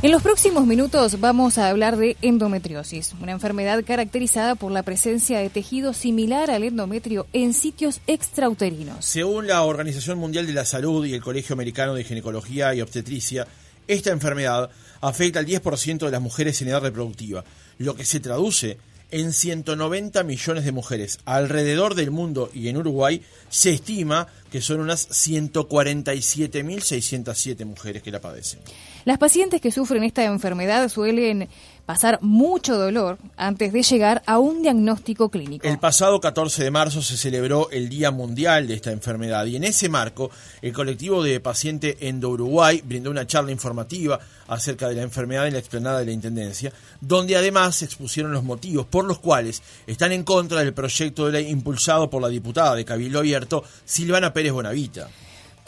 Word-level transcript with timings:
En 0.00 0.12
los 0.12 0.22
próximos 0.22 0.64
minutos 0.64 1.18
vamos 1.18 1.58
a 1.58 1.68
hablar 1.68 1.96
de 1.96 2.16
endometriosis, 2.22 3.14
una 3.20 3.32
enfermedad 3.32 3.82
caracterizada 3.84 4.54
por 4.54 4.70
la 4.70 4.84
presencia 4.84 5.40
de 5.40 5.50
tejido 5.50 5.92
similar 5.92 6.52
al 6.52 6.62
endometrio 6.62 7.26
en 7.32 7.52
sitios 7.52 8.00
extrauterinos. 8.06 9.04
Según 9.04 9.48
la 9.48 9.64
Organización 9.64 10.18
Mundial 10.18 10.46
de 10.46 10.52
la 10.52 10.64
Salud 10.64 11.04
y 11.04 11.14
el 11.14 11.20
Colegio 11.20 11.54
Americano 11.54 11.94
de 11.94 12.04
Ginecología 12.04 12.72
y 12.76 12.80
Obstetricia, 12.80 13.48
esta 13.88 14.12
enfermedad 14.12 14.70
afecta 15.00 15.40
al 15.40 15.46
10% 15.46 15.98
de 15.98 16.10
las 16.12 16.22
mujeres 16.22 16.62
en 16.62 16.68
edad 16.68 16.82
reproductiva, 16.82 17.42
lo 17.78 17.96
que 17.96 18.04
se 18.04 18.20
traduce 18.20 18.78
en 19.10 19.32
190 19.32 20.22
millones 20.22 20.64
de 20.64 20.72
mujeres 20.72 21.18
alrededor 21.24 21.94
del 21.94 22.10
mundo 22.10 22.50
y 22.52 22.68
en 22.68 22.76
Uruguay 22.76 23.22
se 23.48 23.70
estima 23.70 24.26
que 24.50 24.60
son 24.60 24.80
unas 24.80 25.08
147.607 25.10 27.64
mujeres 27.64 28.02
que 28.02 28.10
la 28.10 28.20
padecen. 28.20 28.60
Las 29.04 29.18
pacientes 29.18 29.60
que 29.60 29.70
sufren 29.72 30.04
esta 30.04 30.24
enfermedad 30.24 30.88
suelen 30.88 31.48
pasar 31.88 32.18
mucho 32.20 32.76
dolor 32.76 33.16
antes 33.38 33.72
de 33.72 33.82
llegar 33.82 34.22
a 34.26 34.38
un 34.38 34.60
diagnóstico 34.60 35.30
clínico. 35.30 35.66
El 35.66 35.78
pasado 35.78 36.20
14 36.20 36.62
de 36.62 36.70
marzo 36.70 37.00
se 37.00 37.16
celebró 37.16 37.70
el 37.70 37.88
Día 37.88 38.10
Mundial 38.10 38.68
de 38.68 38.74
esta 38.74 38.92
enfermedad 38.92 39.46
y 39.46 39.56
en 39.56 39.64
ese 39.64 39.88
marco 39.88 40.30
el 40.60 40.74
colectivo 40.74 41.22
de 41.22 41.40
paciente 41.40 41.96
Endo 42.00 42.28
Uruguay 42.28 42.82
brindó 42.84 43.10
una 43.10 43.26
charla 43.26 43.52
informativa 43.52 44.20
acerca 44.48 44.86
de 44.86 44.96
la 44.96 45.02
enfermedad 45.02 45.46
en 45.46 45.54
la 45.54 45.60
explanada 45.60 46.00
de 46.00 46.04
la 46.04 46.12
Intendencia, 46.12 46.74
donde 47.00 47.36
además 47.36 47.76
se 47.76 47.86
expusieron 47.86 48.32
los 48.32 48.44
motivos 48.44 48.84
por 48.84 49.06
los 49.06 49.18
cuales 49.18 49.62
están 49.86 50.12
en 50.12 50.24
contra 50.24 50.60
del 50.60 50.74
proyecto 50.74 51.24
de 51.24 51.32
ley 51.32 51.48
impulsado 51.48 52.10
por 52.10 52.20
la 52.20 52.28
diputada 52.28 52.74
de 52.74 52.84
Cabildo 52.84 53.20
Abierto, 53.20 53.64
Silvana 53.86 54.34
Pérez 54.34 54.52
Bonavita. 54.52 55.08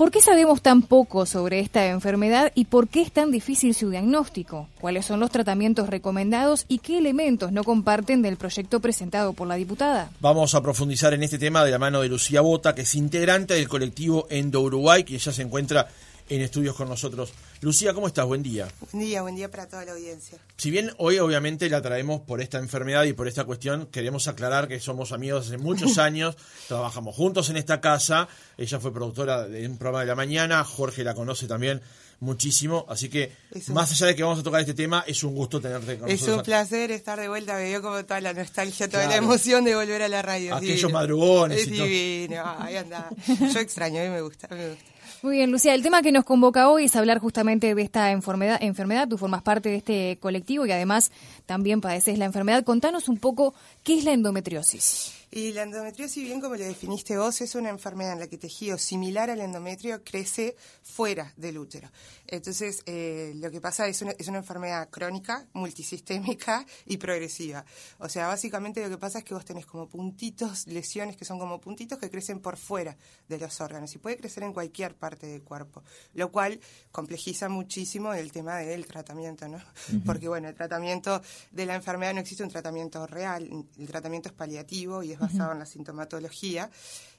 ¿Por 0.00 0.10
qué 0.10 0.22
sabemos 0.22 0.62
tan 0.62 0.80
poco 0.80 1.26
sobre 1.26 1.60
esta 1.60 1.84
enfermedad 1.88 2.52
y 2.54 2.64
por 2.64 2.88
qué 2.88 3.02
es 3.02 3.12
tan 3.12 3.30
difícil 3.30 3.74
su 3.74 3.90
diagnóstico? 3.90 4.66
¿Cuáles 4.80 5.04
son 5.04 5.20
los 5.20 5.30
tratamientos 5.30 5.90
recomendados 5.90 6.64
y 6.68 6.78
qué 6.78 6.96
elementos 6.96 7.52
no 7.52 7.64
comparten 7.64 8.22
del 8.22 8.38
proyecto 8.38 8.80
presentado 8.80 9.34
por 9.34 9.46
la 9.46 9.56
diputada? 9.56 10.10
Vamos 10.20 10.54
a 10.54 10.62
profundizar 10.62 11.12
en 11.12 11.22
este 11.22 11.38
tema 11.38 11.66
de 11.66 11.70
la 11.70 11.78
mano 11.78 12.00
de 12.00 12.08
Lucía 12.08 12.40
Bota, 12.40 12.74
que 12.74 12.80
es 12.80 12.94
integrante 12.94 13.52
del 13.52 13.68
colectivo 13.68 14.26
Endo 14.30 14.62
Uruguay, 14.62 15.04
que 15.04 15.18
ya 15.18 15.32
se 15.32 15.42
encuentra 15.42 15.86
en 16.30 16.42
estudios 16.42 16.76
con 16.76 16.88
nosotros. 16.88 17.32
Lucía, 17.60 17.92
¿cómo 17.92 18.06
estás? 18.06 18.24
Buen 18.24 18.42
día. 18.42 18.68
Buen 18.92 19.04
día, 19.04 19.22
buen 19.22 19.34
día 19.34 19.50
para 19.50 19.68
toda 19.68 19.84
la 19.84 19.92
audiencia. 19.92 20.38
Si 20.56 20.70
bien 20.70 20.92
hoy 20.98 21.18
obviamente 21.18 21.68
la 21.68 21.82
traemos 21.82 22.20
por 22.20 22.40
esta 22.40 22.58
enfermedad 22.58 23.04
y 23.04 23.12
por 23.12 23.26
esta 23.26 23.44
cuestión, 23.44 23.86
queremos 23.86 24.28
aclarar 24.28 24.68
que 24.68 24.78
somos 24.78 25.12
amigos 25.12 25.48
hace 25.48 25.58
muchos 25.58 25.98
años, 25.98 26.36
trabajamos 26.68 27.16
juntos 27.16 27.50
en 27.50 27.56
esta 27.56 27.80
casa, 27.80 28.28
ella 28.56 28.78
fue 28.78 28.92
productora 28.92 29.48
de 29.48 29.66
un 29.66 29.76
programa 29.76 30.00
de 30.00 30.06
la 30.06 30.14
mañana, 30.14 30.64
Jorge 30.64 31.02
la 31.02 31.14
conoce 31.14 31.48
también 31.48 31.82
muchísimo, 32.20 32.84
así 32.88 33.08
que 33.08 33.32
más 33.68 33.90
allá 33.90 34.08
de 34.08 34.14
que 34.14 34.22
vamos 34.22 34.38
a 34.38 34.42
tocar 34.42 34.60
este 34.60 34.74
tema, 34.74 35.02
es 35.06 35.24
un 35.24 35.34
gusto 35.34 35.60
tenerte 35.60 35.98
con 35.98 36.08
es 36.08 36.20
nosotros. 36.20 36.28
Es 36.28 36.38
un 36.38 36.44
placer 36.44 36.90
estar 36.92 37.18
de 37.18 37.28
vuelta, 37.28 37.54
me 37.54 37.64
dio 37.64 37.82
como 37.82 38.04
toda 38.04 38.20
la 38.20 38.34
nostalgia, 38.34 38.88
toda 38.88 39.06
la 39.06 39.16
emoción 39.16 39.64
de 39.64 39.74
volver 39.74 40.02
a 40.02 40.08
la 40.08 40.22
radio. 40.22 40.54
Aquellos 40.54 40.92
madrugones. 40.92 41.62
Es 41.62 41.70
divino, 41.70 42.44
ahí 42.58 42.76
anda. 42.76 43.10
Yo 43.26 43.58
extraño, 43.58 44.00
a 44.00 44.04
mí 44.04 44.10
me 44.10 44.20
gusta, 44.20 44.48
me 44.54 44.68
gusta. 44.68 44.99
Muy 45.22 45.36
bien, 45.36 45.50
Lucía, 45.50 45.74
el 45.74 45.82
tema 45.82 46.00
que 46.00 46.12
nos 46.12 46.24
convoca 46.24 46.70
hoy 46.70 46.86
es 46.86 46.96
hablar 46.96 47.18
justamente 47.18 47.74
de 47.74 47.82
esta 47.82 48.10
enfermedad. 48.10 48.56
enfermedad. 48.62 49.06
Tú 49.06 49.18
formas 49.18 49.42
parte 49.42 49.68
de 49.68 49.76
este 49.76 50.16
colectivo 50.18 50.64
y 50.64 50.72
además 50.72 51.12
también 51.44 51.82
padeces 51.82 52.18
la 52.18 52.24
enfermedad. 52.24 52.64
Contanos 52.64 53.06
un 53.10 53.18
poco 53.18 53.54
qué 53.84 53.98
es 53.98 54.04
la 54.04 54.12
endometriosis. 54.12 55.19
Y 55.32 55.52
la 55.52 55.62
endometriosis, 55.62 56.24
bien 56.24 56.40
como 56.40 56.56
lo 56.56 56.64
definiste 56.64 57.16
vos, 57.16 57.40
es 57.40 57.54
una 57.54 57.68
enfermedad 57.68 58.14
en 58.14 58.18
la 58.18 58.26
que 58.26 58.36
tejido 58.36 58.76
similar 58.76 59.30
al 59.30 59.40
endometrio 59.40 60.02
crece 60.02 60.56
fuera 60.82 61.32
del 61.36 61.56
útero. 61.56 61.88
Entonces, 62.26 62.82
eh, 62.86 63.32
lo 63.36 63.48
que 63.48 63.60
pasa 63.60 63.86
es 63.86 64.02
una, 64.02 64.10
es 64.12 64.26
una 64.26 64.38
enfermedad 64.38 64.90
crónica, 64.90 65.46
multisistémica 65.52 66.66
y 66.84 66.96
progresiva. 66.96 67.64
O 67.98 68.08
sea, 68.08 68.26
básicamente 68.26 68.82
lo 68.82 68.88
que 68.88 68.98
pasa 68.98 69.18
es 69.18 69.24
que 69.24 69.34
vos 69.34 69.44
tenés 69.44 69.66
como 69.66 69.88
puntitos, 69.88 70.66
lesiones 70.66 71.16
que 71.16 71.24
son 71.24 71.38
como 71.38 71.60
puntitos 71.60 72.00
que 72.00 72.10
crecen 72.10 72.40
por 72.40 72.56
fuera 72.56 72.96
de 73.28 73.38
los 73.38 73.60
órganos 73.60 73.94
y 73.94 73.98
puede 73.98 74.16
crecer 74.16 74.42
en 74.42 74.52
cualquier 74.52 74.96
parte 74.96 75.28
del 75.28 75.42
cuerpo, 75.42 75.84
lo 76.14 76.32
cual 76.32 76.58
complejiza 76.90 77.48
muchísimo 77.48 78.14
el 78.14 78.32
tema 78.32 78.56
del 78.58 78.84
tratamiento, 78.84 79.46
¿no? 79.46 79.58
Porque, 80.04 80.26
bueno, 80.26 80.48
el 80.48 80.56
tratamiento 80.56 81.22
de 81.52 81.66
la 81.66 81.76
enfermedad 81.76 82.14
no 82.14 82.20
existe 82.20 82.42
un 82.42 82.50
tratamiento 82.50 83.06
real, 83.06 83.48
el 83.78 83.86
tratamiento 83.86 84.28
es 84.28 84.34
paliativo 84.34 85.04
y 85.04 85.12
es 85.12 85.19
basado 85.20 85.52
en 85.52 85.60
la 85.60 85.66
sintomatología 85.66 86.70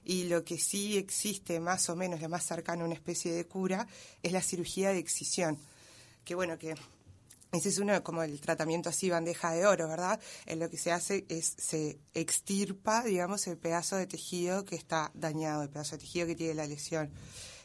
y 0.04 0.26
lo 0.26 0.44
que 0.44 0.58
sí 0.58 0.98
existe 0.98 1.60
más 1.60 1.90
o 1.90 1.96
menos, 1.96 2.22
lo 2.22 2.30
más 2.30 2.46
cercano 2.46 2.84
a 2.84 2.86
una 2.86 2.96
especie 2.96 3.32
de 3.32 3.46
cura, 3.46 3.88
es 4.24 4.32
la 4.32 4.42
cirugía 4.42 4.90
de 4.90 4.98
excisión, 4.98 5.58
que 6.26 6.36
bueno, 6.36 6.58
que 6.58 6.76
ese 7.52 7.68
es 7.68 7.80
uno 7.80 8.02
como 8.02 8.24
el 8.24 8.40
tratamiento 8.40 8.90
así 8.90 9.10
bandeja 9.10 9.52
de 9.52 9.66
oro, 9.66 9.88
¿verdad? 9.88 10.20
En 10.46 10.60
lo 10.60 10.70
que 10.70 10.78
se 10.78 10.92
hace 10.92 11.26
es 11.28 11.54
se 11.58 12.00
extirpa, 12.14 13.04
digamos, 13.04 13.46
el 13.48 13.58
pedazo 13.58 13.98
de 13.98 14.08
tejido 14.08 14.64
que 14.64 14.76
está 14.76 15.12
dañado, 15.14 15.64
el 15.64 15.70
pedazo 15.70 15.98
de 15.98 16.00
tejido 16.00 16.28
que 16.28 16.36
tiene 16.36 16.54
la 16.54 16.66
lesión. 16.66 17.12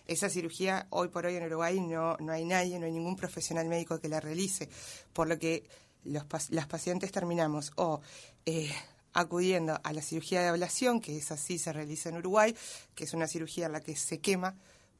Esa 0.07 0.29
cirugía 0.29 0.87
hoy 0.91 1.09
por 1.09 1.27
hoy 1.27 1.37
en 1.37 1.45
Uruguay 1.45 1.81
no, 1.81 2.17
no 2.19 2.33
hay 2.33 2.45
nadie, 2.45 2.79
no 2.79 2.87
hay 2.87 2.93
ningún 2.93 3.17
profesional 3.17 3.69
médico 3.69 4.01
que 4.01 4.09
la 4.09 4.21
realice, 4.21 4.69
por 5.13 5.29
lo 5.29 5.39
que 5.39 5.65
los, 6.05 6.25
las 6.51 6.67
pacientes 6.67 7.13
terminamos 7.13 7.73
o 7.77 8.01
eh, 8.45 8.73
acudiendo 9.17 9.81
a 9.83 9.93
la 9.95 10.03
cirugía 10.03 10.43
de 10.43 10.49
ablación, 10.49 11.01
que 11.01 11.17
es 11.17 11.33
así, 11.33 11.59
se 11.59 11.73
realiza 11.73 12.11
en 12.11 12.19
Uruguay, 12.19 12.55
que 12.95 13.05
es 13.05 13.15
una 13.15 13.27
cirugía 13.27 13.65
en 13.65 13.73
la 13.73 13.81
que 13.81 13.97
se 13.97 14.21
quema 14.21 14.55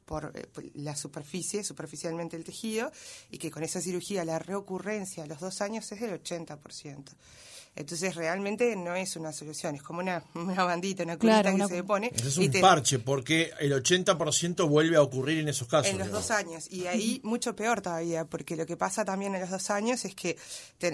por, 0.07 0.31
eh, 0.33 0.71
la 0.75 0.95
superficie, 0.95 1.63
superficialmente 1.63 2.37
el 2.37 2.43
tejido, 2.43 2.91
y 3.29 3.37
que 3.37 3.51
con 3.51 3.63
esa 3.63 3.81
cirugía 3.81 4.23
la 4.25 4.39
reocurrencia 4.39 5.23
a 5.23 5.27
los 5.27 5.39
dos 5.39 5.61
años 5.61 5.91
es 5.91 5.99
del 5.99 6.23
80%. 6.23 7.03
Entonces 7.75 8.15
realmente 8.15 8.75
no 8.75 8.95
es 8.95 9.15
una 9.17 9.31
solución, 9.31 9.75
es 9.75 9.83
como 9.83 9.99
una, 9.99 10.23
una 10.33 10.63
bandita, 10.63 11.03
una 11.03 11.17
curita 11.17 11.53
que 11.53 11.67
se 11.67 11.83
pone. 11.83 12.11
Es 12.15 12.37
un 12.37 12.49
parche, 12.59 12.97
porque 12.97 13.51
el 13.59 13.71
80% 13.71 14.67
vuelve 14.67 14.95
a 14.95 15.03
ocurrir 15.03 15.39
en 15.39 15.49
esos 15.49 15.67
casos. 15.67 15.91
En 15.91 15.99
los 15.99 16.09
dos 16.09 16.31
años, 16.31 16.71
y 16.71 16.87
ahí 16.87 17.21
mucho 17.23 17.55
peor 17.55 17.81
todavía, 17.81 18.25
porque 18.25 18.55
lo 18.55 18.65
que 18.65 18.77
pasa 18.77 19.05
también 19.05 19.35
en 19.35 19.41
los 19.41 19.51
dos 19.51 19.69
años 19.69 20.05
es 20.05 20.15
que, 20.15 20.37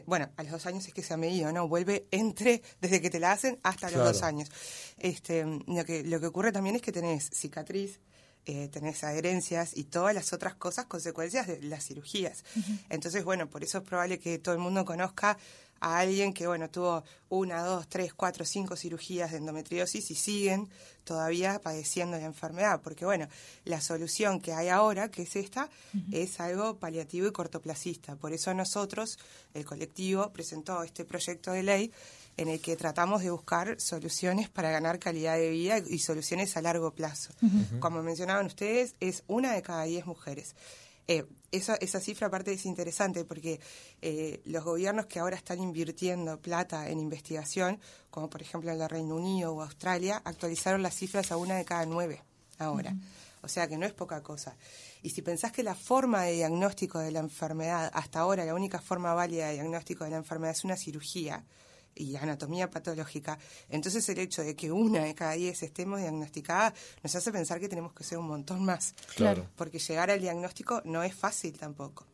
bueno, 0.05 0.29
a 0.35 0.43
los 0.43 0.51
dos 0.51 0.65
años 0.65 0.85
es 0.87 0.93
que 0.93 1.03
se 1.03 1.13
ha 1.13 1.17
medido, 1.17 1.53
¿no? 1.53 1.69
Vuelve 1.69 2.07
entre, 2.11 2.61
desde 2.81 2.99
que 2.99 3.09
te 3.09 3.19
la 3.19 3.31
hacen 3.31 3.59
hasta 3.63 3.89
los 3.89 4.03
dos 4.03 4.23
años. 4.23 4.49
Este, 4.97 5.45
lo, 5.67 5.85
que, 5.85 6.03
lo 6.03 6.19
que 6.19 6.25
ocurre 6.25 6.51
también 6.51 6.75
es 6.75 6.81
que 6.81 6.91
tenés 6.91 7.29
cicatriz, 7.31 7.99
eh, 8.45 8.67
tenés 8.67 9.03
adherencias 9.03 9.75
y 9.75 9.85
todas 9.85 10.13
las 10.13 10.33
otras 10.33 10.55
cosas, 10.55 10.85
consecuencias 10.85 11.47
de 11.47 11.61
las 11.61 11.85
cirugías. 11.85 12.43
Entonces, 12.89 13.23
bueno, 13.23 13.49
por 13.49 13.63
eso 13.63 13.77
es 13.79 13.83
probable 13.83 14.19
que 14.19 14.37
todo 14.39 14.53
el 14.53 14.59
mundo 14.59 14.83
conozca 14.83 15.37
a 15.79 15.99
alguien 15.99 16.33
que, 16.33 16.47
bueno, 16.47 16.69
tuvo 16.69 17.03
una, 17.27 17.61
dos, 17.63 17.89
tres, 17.89 18.13
cuatro, 18.13 18.45
cinco 18.45 18.77
cirugías 18.77 19.31
de 19.31 19.37
endometriosis 19.37 20.11
y 20.11 20.15
siguen 20.15 20.69
todavía 21.03 21.59
padeciendo 21.61 22.17
la 22.17 22.25
enfermedad, 22.25 22.79
porque, 22.81 23.03
bueno, 23.03 23.27
la 23.65 23.81
solución 23.81 24.39
que 24.39 24.53
hay 24.53 24.69
ahora, 24.69 25.11
que 25.11 25.23
es 25.23 25.35
esta, 25.35 25.69
es 26.11 26.39
algo 26.39 26.77
paliativo 26.77 27.27
y 27.27 27.31
cortoplacista. 27.31 28.15
Por 28.15 28.31
eso 28.31 28.53
nosotros, 28.53 29.19
el 29.53 29.65
colectivo, 29.65 30.31
presentó 30.31 30.83
este 30.83 31.03
proyecto 31.03 31.51
de 31.51 31.63
ley 31.63 31.91
en 32.37 32.47
el 32.47 32.59
que 32.59 32.75
tratamos 32.75 33.21
de 33.21 33.31
buscar 33.31 33.79
soluciones 33.79 34.49
para 34.49 34.71
ganar 34.71 34.99
calidad 34.99 35.37
de 35.37 35.49
vida 35.49 35.77
y 35.79 35.99
soluciones 35.99 36.57
a 36.57 36.61
largo 36.61 36.91
plazo. 36.91 37.33
Como 37.79 38.01
mencionaban 38.03 38.45
ustedes, 38.45 38.95
es 38.99 39.23
una 39.27 39.53
de 39.53 39.61
cada 39.61 39.83
diez 39.83 40.05
mujeres. 40.05 40.55
Eh, 41.07 41.25
esa, 41.51 41.75
esa 41.75 41.99
cifra 41.99 42.27
aparte 42.27 42.53
es 42.53 42.65
interesante 42.65 43.25
porque 43.25 43.59
eh, 44.01 44.41
los 44.45 44.63
gobiernos 44.63 45.05
que 45.07 45.19
ahora 45.19 45.35
están 45.35 45.59
invirtiendo 45.59 46.39
plata 46.39 46.87
en 46.89 46.99
investigación, 46.99 47.79
como 48.09 48.29
por 48.29 48.41
ejemplo 48.41 48.71
el 48.71 48.89
Reino 48.89 49.15
Unido 49.15 49.53
o 49.53 49.61
Australia, 49.61 50.21
actualizaron 50.23 50.81
las 50.81 50.95
cifras 50.95 51.31
a 51.31 51.37
una 51.37 51.57
de 51.57 51.65
cada 51.65 51.85
nueve 51.85 52.21
ahora. 52.57 52.95
O 53.41 53.49
sea 53.49 53.67
que 53.67 53.77
no 53.77 53.85
es 53.85 53.93
poca 53.93 54.23
cosa. 54.23 54.55
Y 55.01 55.09
si 55.09 55.21
pensás 55.21 55.51
que 55.51 55.63
la 55.63 55.75
forma 55.75 56.23
de 56.23 56.33
diagnóstico 56.33 56.99
de 56.99 57.11
la 57.11 57.19
enfermedad, 57.19 57.91
hasta 57.93 58.19
ahora 58.19 58.45
la 58.45 58.55
única 58.55 58.79
forma 58.79 59.13
válida 59.13 59.47
de 59.47 59.55
diagnóstico 59.55 60.05
de 60.05 60.11
la 60.11 60.17
enfermedad 60.17 60.55
es 60.55 60.63
una 60.63 60.77
cirugía, 60.77 61.43
y 61.95 62.15
anatomía 62.15 62.69
patológica, 62.69 63.37
entonces 63.69 64.07
el 64.09 64.19
hecho 64.19 64.41
de 64.43 64.55
que 64.55 64.71
una 64.71 65.03
de 65.03 65.15
cada 65.15 65.33
diez 65.33 65.63
estemos 65.63 65.99
diagnosticadas 65.99 66.73
nos 67.01 67.15
hace 67.15 67.31
pensar 67.31 67.59
que 67.59 67.69
tenemos 67.69 67.93
que 67.93 68.03
ser 68.03 68.17
un 68.17 68.27
montón 68.27 68.63
más. 68.63 68.95
Claro. 69.15 69.47
Porque 69.55 69.79
llegar 69.79 70.11
al 70.11 70.21
diagnóstico 70.21 70.81
no 70.85 71.03
es 71.03 71.13
fácil 71.15 71.57
tampoco. 71.57 72.05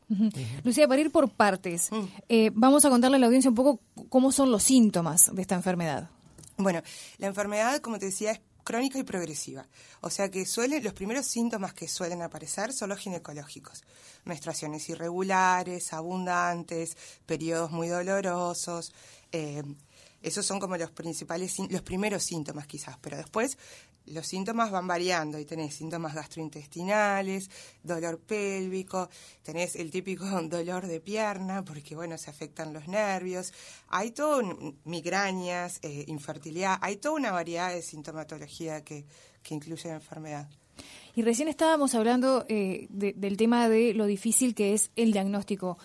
Lucía, 0.64 0.88
para 0.88 1.02
ir 1.02 1.12
por 1.12 1.30
partes, 1.30 1.92
mm. 1.92 2.04
eh, 2.30 2.52
vamos 2.54 2.84
a 2.86 2.90
contarle 2.90 3.18
a 3.18 3.20
la 3.20 3.28
audiencia 3.28 3.50
un 3.50 3.56
poco 3.56 3.80
cómo 4.10 4.32
son 4.32 4.52
los 4.52 4.64
síntomas 4.64 5.34
de 5.34 5.42
esta 5.42 5.56
enfermedad. 5.56 6.10
Bueno, 6.58 6.82
la 7.20 7.28
enfermedad, 7.28 7.80
como 7.80 8.00
te 8.00 8.08
decía, 8.08 8.32
es 8.32 8.42
crónica 8.70 9.00
y 9.00 9.04
progresiva. 9.04 9.66
O 10.02 10.10
sea 10.10 10.30
que 10.30 10.46
suele, 10.46 10.82
los 10.82 10.94
primeros 10.94 11.26
síntomas 11.26 11.74
que 11.74 11.88
suelen 11.88 12.22
aparecer 12.22 12.72
son 12.72 12.90
los 12.90 13.00
ginecológicos. 13.00 13.84
Menstruaciones 14.26 14.88
irregulares, 14.90 15.94
abundantes, 15.94 16.96
periodos 17.26 17.72
muy 17.72 17.88
dolorosos, 17.88 18.94
eh, 19.32 19.64
esos 20.22 20.46
son 20.46 20.60
como 20.60 20.76
los 20.76 20.92
principales, 20.92 21.58
los 21.70 21.82
primeros 21.82 22.24
síntomas 22.24 22.68
quizás, 22.68 22.98
pero 23.00 23.16
después 23.16 23.58
los 24.06 24.28
síntomas 24.28 24.72
van 24.72 24.88
variando 24.88 25.40
y 25.40 25.46
tenés 25.46 25.76
síntomas 25.76 26.14
gastrointestinales, 26.14 27.50
dolor 27.84 28.20
pélvico, 28.20 29.10
tenés 29.44 29.76
el 29.76 29.92
típico 29.92 30.26
dolor 30.44 30.88
de 30.88 31.00
pierna 31.00 31.64
porque, 31.64 31.96
bueno, 31.96 32.18
se 32.18 32.30
afectan 32.30 32.74
los 32.74 32.88
nervios, 32.88 33.54
hay 33.88 34.12
todo, 34.12 34.42
migrañas, 34.84 35.80
eh, 35.84 36.06
infertilidad, 36.08 36.78
hay 36.82 36.98
toda 36.98 37.16
una 37.16 37.32
variedad 37.32 37.74
de 37.74 37.82
sintomatología 37.82 38.84
que, 38.84 39.06
que 39.42 39.54
incluye 39.54 39.90
la 39.90 39.96
enfermedad. 39.96 40.50
Y 41.16 41.22
recién 41.22 41.48
estábamos 41.48 41.96
hablando 41.96 42.46
eh, 42.48 42.88
del 42.90 43.36
tema 43.36 43.68
de 43.68 43.94
lo 43.94 44.06
difícil 44.06 44.56
que 44.56 44.74
es 44.74 44.92
el 44.96 45.12
diagnóstico. 45.12 45.78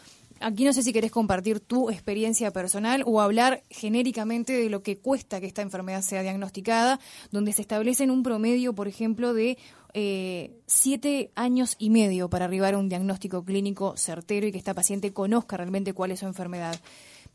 Aquí 0.45 0.67
no 0.67 0.75
sé 0.75 0.83
si 0.83 0.93
querés 0.93 1.11
compartir 1.11 1.59
tu 1.59 1.89
experiencia 1.89 2.51
personal 2.51 3.03
o 3.07 3.23
hablar 3.23 3.63
genéricamente 3.71 4.53
de 4.53 4.69
lo 4.69 4.83
que 4.83 4.99
cuesta 4.99 5.41
que 5.41 5.47
esta 5.47 5.63
enfermedad 5.63 6.03
sea 6.03 6.21
diagnosticada, 6.21 7.01
donde 7.31 7.55
se 7.55 7.63
establece 7.63 8.05
en 8.05 8.11
un 8.11 8.23
promedio, 8.23 8.75
por 8.75 8.87
ejemplo, 8.87 9.33
de 9.33 9.57
eh, 9.95 10.53
siete 10.67 11.31
años 11.35 11.77
y 11.79 11.89
medio 11.89 12.29
para 12.29 12.45
arribar 12.45 12.75
a 12.75 12.79
un 12.79 12.91
diagnóstico 12.91 13.43
clínico 13.43 13.97
certero 13.97 14.47
y 14.47 14.53
que 14.53 14.59
esta 14.59 14.75
paciente 14.75 15.15
conozca 15.15 15.57
realmente 15.57 15.95
cuál 15.95 16.11
es 16.11 16.21
su 16.21 16.27
enfermedad. 16.27 16.79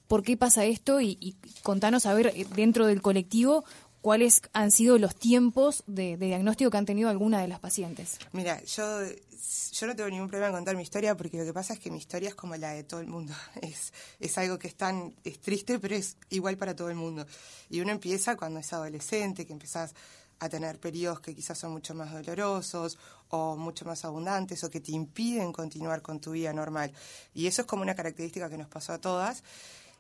¿Por 0.08 0.22
qué 0.22 0.38
pasa 0.38 0.66
esto? 0.66 1.02
Y, 1.02 1.18
y 1.20 1.36
contanos, 1.64 2.06
a 2.06 2.14
ver, 2.14 2.32
dentro 2.56 2.86
del 2.86 3.02
colectivo, 3.02 3.64
cuáles 4.02 4.42
han 4.54 4.72
sido 4.72 4.98
los 4.98 5.16
tiempos 5.16 5.84
de, 5.88 6.18
diagnóstico 6.18 6.72
que 6.72 6.78
han 6.78 6.86
tenido 6.86 7.10
alguna 7.10 7.42
de 7.42 7.48
las 7.48 7.60
pacientes. 7.60 8.20
Mira, 8.32 8.64
yo, 8.64 9.02
yo 9.72 9.88
no 9.88 9.96
tengo 9.96 10.10
ningún 10.10 10.28
problema 10.28 10.48
en 10.50 10.56
contar 10.56 10.76
mi 10.76 10.84
historia 10.84 11.16
porque 11.16 11.38
lo 11.38 11.46
que 11.46 11.54
pasa 11.54 11.74
es 11.74 11.80
que 11.80 11.92
mi 11.92 11.98
historia 11.98 12.30
es 12.30 12.36
como 12.36 12.56
la 12.56 12.72
de 12.72 12.84
todo 12.84 13.00
el 13.00 13.08
mundo. 13.08 13.34
Es, 13.62 13.94
es 14.20 14.38
algo 14.38 14.58
que 14.58 14.68
es 14.68 14.76
tan 14.76 15.14
es 15.24 15.40
triste, 15.40 15.80
pero 15.80 15.96
es 15.96 16.18
igual 16.30 16.58
para 16.58 16.76
todo 16.76 16.90
el 16.90 16.96
mundo. 16.96 17.26
Y 17.70 17.82
uno 17.82 17.92
empieza 17.92 18.36
cuando 18.38 18.60
es 18.60 18.72
adolescente, 18.72 19.46
que 19.46 19.54
empezás 19.54 19.94
a 20.40 20.48
tener 20.48 20.80
periodos 20.80 21.20
que 21.20 21.36
quizás 21.36 21.58
son 21.58 21.72
mucho 21.72 21.94
más 21.94 22.14
dolorosos 22.14 22.98
o 23.30 23.58
mucho 23.58 23.86
más 23.86 24.06
abundantes 24.06 24.64
o 24.64 24.70
que 24.70 24.80
te 24.80 24.94
impiden 24.94 25.52
continuar 25.52 26.02
con 26.02 26.20
tu 26.20 26.32
vida 26.32 26.54
normal. 26.54 26.94
Y 27.34 27.48
eso 27.48 27.62
es 27.62 27.68
como 27.68 27.82
una 27.82 27.96
característica 27.96 28.50
que 28.50 28.58
nos 28.58 28.70
pasó 28.70 28.94
a 28.94 29.02
todas. 29.02 29.44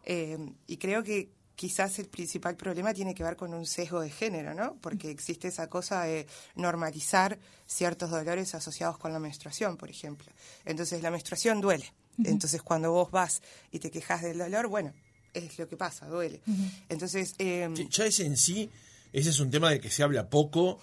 Eh, 0.05 0.37
y 0.67 0.77
creo 0.77 1.03
que 1.03 1.29
quizás 1.59 1.99
el 1.99 2.07
principal 2.07 2.55
problema 2.55 2.93
tiene 2.93 3.13
que 3.13 3.21
ver 3.21 3.35
con 3.35 3.53
un 3.53 3.65
sesgo 3.65 3.99
de 3.99 4.09
género, 4.09 4.53
¿no? 4.53 4.77
Porque 4.79 5.11
existe 5.11 5.49
esa 5.49 5.67
cosa 5.67 6.03
de 6.03 6.25
normalizar 6.55 7.37
ciertos 7.67 8.11
dolores 8.11 8.55
asociados 8.55 8.97
con 8.97 9.11
la 9.11 9.19
menstruación, 9.19 9.75
por 9.75 9.89
ejemplo. 9.89 10.31
Entonces 10.63 11.03
la 11.03 11.11
menstruación 11.11 11.59
duele. 11.59 11.91
Entonces 12.23 12.61
cuando 12.61 12.93
vos 12.93 13.11
vas 13.11 13.41
y 13.73 13.79
te 13.79 13.91
quejas 13.91 14.21
del 14.21 14.37
dolor, 14.37 14.67
bueno, 14.67 14.93
es 15.33 15.59
lo 15.59 15.67
que 15.67 15.75
pasa, 15.75 16.07
duele. 16.07 16.39
Entonces... 16.87 17.35
Eh, 17.39 17.69
ya 17.89 18.05
es 18.05 18.21
en 18.21 18.37
sí 18.37 18.69
ese 19.11 19.31
es 19.31 19.39
un 19.39 19.49
tema 19.49 19.71
de 19.71 19.79
que 19.79 19.89
se 19.89 20.03
habla 20.03 20.29
poco 20.29 20.79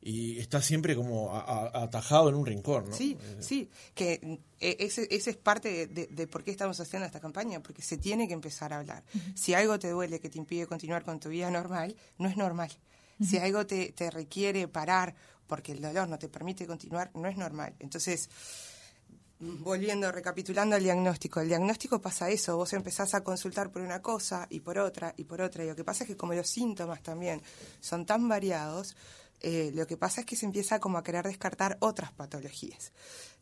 y 0.00 0.38
está 0.38 0.62
siempre 0.62 0.94
como 0.94 1.34
atajado 1.34 2.28
en 2.28 2.34
un 2.36 2.46
rincón, 2.46 2.90
¿no? 2.90 2.96
Sí, 2.96 3.16
eh, 3.20 3.36
sí, 3.40 3.70
que 3.94 4.40
eh, 4.60 4.76
ese, 4.78 5.08
ese 5.10 5.30
es 5.30 5.36
parte 5.36 5.86
de, 5.86 6.26
por 6.26 6.44
qué 6.44 6.50
estamos 6.50 6.78
haciendo 6.80 7.06
esta 7.06 7.20
campaña, 7.20 7.60
porque 7.60 7.82
se 7.82 7.98
tiene 7.98 8.28
que 8.28 8.34
empezar 8.34 8.72
a 8.72 8.78
hablar. 8.78 9.04
Si 9.34 9.54
algo 9.54 9.78
te 9.78 9.90
duele 9.90 10.20
que 10.20 10.30
te 10.30 10.38
impide 10.38 10.66
continuar 10.66 11.04
con 11.04 11.18
tu 11.18 11.28
vida 11.28 11.50
normal, 11.50 11.96
no 12.18 12.28
es 12.28 12.36
normal. 12.36 12.70
Si 13.20 13.38
algo 13.38 13.66
te, 13.66 13.92
te 13.92 14.10
requiere 14.10 14.68
parar 14.68 15.14
porque 15.48 15.72
el 15.72 15.80
dolor 15.80 16.08
no 16.08 16.18
te 16.18 16.28
permite 16.28 16.66
continuar, 16.66 17.10
no 17.14 17.26
es 17.26 17.36
normal. 17.36 17.74
Entonces, 17.80 18.28
volviendo, 19.40 20.10
recapitulando 20.12 20.76
el 20.76 20.82
diagnóstico, 20.82 21.40
el 21.40 21.48
diagnóstico 21.48 22.00
pasa 22.00 22.30
eso, 22.30 22.56
vos 22.56 22.72
empezás 22.72 23.14
a 23.14 23.22
consultar 23.22 23.70
por 23.70 23.82
una 23.82 24.02
cosa 24.02 24.46
y 24.50 24.60
por 24.60 24.78
otra 24.78 25.14
y 25.16 25.24
por 25.24 25.40
otra, 25.40 25.64
y 25.64 25.68
lo 25.68 25.76
que 25.76 25.84
pasa 25.84 26.04
es 26.04 26.08
que 26.08 26.16
como 26.16 26.34
los 26.34 26.48
síntomas 26.48 27.02
también 27.02 27.42
son 27.80 28.04
tan 28.04 28.28
variados, 28.28 28.96
eh, 29.40 29.70
lo 29.74 29.86
que 29.86 29.96
pasa 29.96 30.20
es 30.20 30.26
que 30.26 30.36
se 30.36 30.46
empieza 30.46 30.80
como 30.80 30.98
a 30.98 31.04
querer 31.04 31.26
descartar 31.26 31.76
otras 31.80 32.12
patologías. 32.12 32.92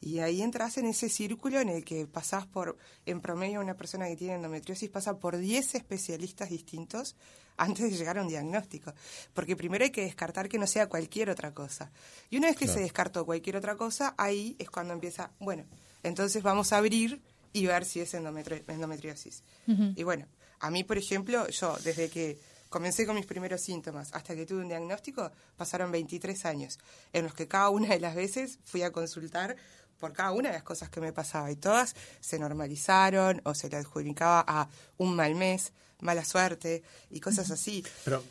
Y 0.01 0.19
ahí 0.19 0.43
entras 0.43 0.77
en 0.77 0.87
ese 0.87 1.09
círculo 1.09 1.61
en 1.61 1.71
el 1.71 1.85
que 1.85 2.07
pasás 2.07 2.47
por, 2.47 2.77
en 3.07 3.21
promedio 3.21 3.61
una 3.61 3.77
persona 3.77 4.07
que 4.07 4.17
tiene 4.17 4.35
endometriosis 4.35 4.91
pasa 4.91 5.19
por 5.19 5.39
10 5.39 5.75
especialistas 5.75 6.51
distintos 6.51 7.17
antes 7.57 7.91
de 7.91 7.97
llegar 7.97 8.19
a 8.19 8.23
un 8.23 8.29
diagnóstico. 8.29 8.93
Porque 9.33 9.57
primero 9.57 9.85
hay 9.85 9.91
que 9.91 10.03
descartar 10.03 10.49
que 10.49 10.59
no 10.59 10.67
sea 10.67 10.89
cualquier 10.89 11.31
otra 11.31 11.55
cosa. 11.55 11.91
Y 12.29 12.37
una 12.37 12.49
vez 12.49 12.57
que 12.57 12.69
se 12.69 12.81
descartó 12.81 13.25
cualquier 13.25 13.57
otra 13.57 13.77
cosa, 13.77 14.15
ahí 14.19 14.55
es 14.59 14.69
cuando 14.69 14.93
empieza, 14.93 15.31
bueno, 15.39 15.65
entonces 16.03 16.43
vamos 16.43 16.73
a 16.73 16.77
abrir 16.77 17.23
y 17.53 17.67
ver 17.67 17.87
si 17.87 18.01
es 18.01 18.13
endometriosis. 18.13 19.43
Y 19.67 20.03
bueno, 20.03 20.27
a 20.61 20.71
mí, 20.71 20.85
por 20.85 20.99
ejemplo, 20.99 21.49
yo 21.49 21.77
desde 21.83 22.11
que 22.11 22.39
comencé 22.69 23.07
con 23.07 23.17
mis 23.17 23.27
primeros 23.27 23.61
síntomas 23.61 24.13
hasta 24.13 24.35
que 24.35 24.47
tuve 24.47 24.63
un 24.63 24.69
diagnóstico, 24.69 25.31
pasaron 25.57 25.91
23 25.93 26.45
años, 26.47 26.79
en 27.13 27.25
los 27.25 27.35
que 27.35 27.49
cada 27.49 27.71
una 27.71 27.89
de 27.89 28.01
las 28.01 28.15
veces 28.15 28.59
fui 28.65 28.83
a 28.83 28.93
consultar 28.93 29.57
por 29.99 30.13
cada 30.13 30.33
una 30.33 30.51
de 30.51 30.55
las 30.55 30.63
cosas 30.63 30.91
que 30.91 31.01
me 31.01 31.13
pasaba 31.13 31.51
y 31.51 31.57
todas 31.57 31.95
se 32.21 32.39
normalizaron 32.39 33.41
o 33.45 33.55
se 33.55 33.69
le 33.69 33.77
adjudicaba 33.77 34.45
a 34.47 34.69
un 34.99 35.17
mal 35.17 35.35
mes, 35.35 35.73
mala 36.01 36.25
suerte 36.25 36.83
y 37.11 37.21
cosas 37.21 37.51
así. 37.51 37.85
Pero 38.05 38.23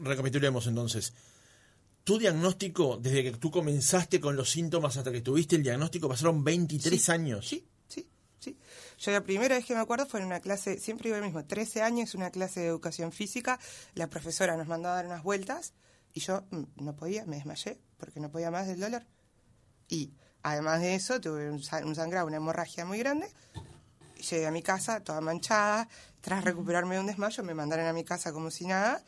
recapitulemos 0.00 0.66
entonces 0.66 1.12
tu 2.04 2.18
diagnóstico, 2.18 2.98
desde 3.00 3.22
que 3.22 3.32
tú 3.32 3.50
comenzaste 3.50 4.20
con 4.20 4.36
los 4.36 4.50
síntomas 4.50 4.96
hasta 4.96 5.12
que 5.12 5.20
tuviste 5.20 5.56
el 5.56 5.62
diagnóstico, 5.62 6.08
pasaron 6.08 6.42
23 6.42 7.08
años. 7.10 7.48
Sí, 7.48 7.64
Yo 8.98 9.12
la 9.12 9.22
primera 9.22 9.56
vez 9.56 9.64
que 9.64 9.74
me 9.74 9.80
acuerdo 9.80 10.06
fue 10.06 10.20
en 10.20 10.26
una 10.26 10.40
clase, 10.40 10.78
siempre 10.78 11.08
iba 11.08 11.18
lo 11.18 11.24
mismo, 11.24 11.44
13 11.44 11.82
años, 11.82 12.14
una 12.14 12.30
clase 12.30 12.60
de 12.60 12.66
educación 12.66 13.12
física, 13.12 13.58
la 13.94 14.08
profesora 14.08 14.56
nos 14.56 14.66
mandó 14.66 14.88
a 14.88 14.94
dar 14.94 15.06
unas 15.06 15.22
vueltas 15.22 15.74
y 16.12 16.20
yo 16.20 16.44
mm, 16.50 16.62
no 16.84 16.96
podía, 16.96 17.24
me 17.26 17.36
desmayé 17.36 17.78
porque 17.96 18.20
no 18.20 18.30
podía 18.30 18.50
más 18.50 18.66
del 18.66 18.80
dolor. 18.80 19.06
Y 19.88 20.12
además 20.42 20.80
de 20.80 20.94
eso, 20.94 21.20
tuve 21.20 21.50
un, 21.50 21.62
sangrado, 21.62 22.26
una 22.26 22.36
hemorragia 22.36 22.84
muy 22.84 22.98
grande. 22.98 23.28
Llegué 24.30 24.46
a 24.46 24.50
mi 24.50 24.62
casa 24.62 25.00
toda 25.00 25.20
manchada, 25.20 25.88
tras 26.20 26.44
recuperarme 26.44 26.94
de 26.96 27.00
un 27.00 27.06
desmayo, 27.06 27.42
me 27.42 27.54
mandaron 27.54 27.86
a 27.86 27.92
mi 27.92 28.04
casa 28.04 28.32
como 28.32 28.50
si 28.50 28.66
nada 28.66 29.02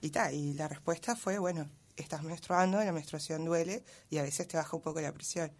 y 0.00 0.10
tal. 0.10 0.34
Y 0.34 0.54
la 0.54 0.68
respuesta 0.68 1.16
fue, 1.16 1.38
bueno, 1.38 1.68
estás 1.96 2.22
menstruando, 2.22 2.82
la 2.82 2.92
menstruación 2.92 3.44
duele 3.44 3.84
y 4.10 4.18
a 4.18 4.22
veces 4.22 4.48
te 4.48 4.56
baja 4.56 4.76
un 4.76 4.82
poco 4.82 5.00
la 5.00 5.12
presión. 5.12 5.52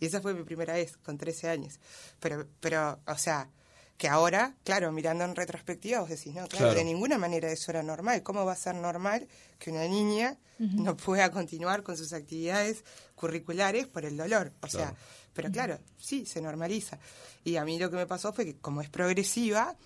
Y 0.00 0.06
esa 0.06 0.20
fue 0.20 0.34
mi 0.34 0.44
primera 0.44 0.74
vez, 0.74 0.96
con 0.96 1.18
13 1.18 1.48
años. 1.48 1.78
Pero, 2.20 2.46
pero, 2.60 3.00
o 3.06 3.18
sea, 3.18 3.50
que 3.98 4.08
ahora, 4.08 4.54
claro, 4.64 4.92
mirando 4.92 5.24
en 5.24 5.34
retrospectiva, 5.34 6.00
vos 6.00 6.08
decís, 6.08 6.32
no, 6.32 6.46
claro, 6.46 6.72
de 6.72 6.84
ninguna 6.84 7.18
manera 7.18 7.50
eso 7.50 7.72
era 7.72 7.82
normal. 7.82 8.22
¿Cómo 8.22 8.44
va 8.44 8.52
a 8.52 8.56
ser 8.56 8.76
normal 8.76 9.26
que 9.58 9.70
una 9.70 9.86
niña 9.88 10.38
no 10.58 10.96
pueda 10.96 11.30
continuar 11.32 11.82
con 11.82 11.96
sus 11.96 12.12
actividades 12.12 12.84
curriculares 13.16 13.88
por 13.88 14.04
el 14.04 14.16
dolor? 14.16 14.52
O 14.62 14.68
sea, 14.68 14.94
pero 15.34 15.50
claro, 15.50 15.80
sí, 15.98 16.26
se 16.26 16.40
normaliza. 16.40 16.98
Y 17.42 17.56
a 17.56 17.64
mí 17.64 17.76
lo 17.78 17.90
que 17.90 17.96
me 17.96 18.06
pasó 18.06 18.32
fue 18.32 18.44
que 18.44 18.56
como 18.56 18.82
es 18.82 18.88
progresiva, 18.88 19.76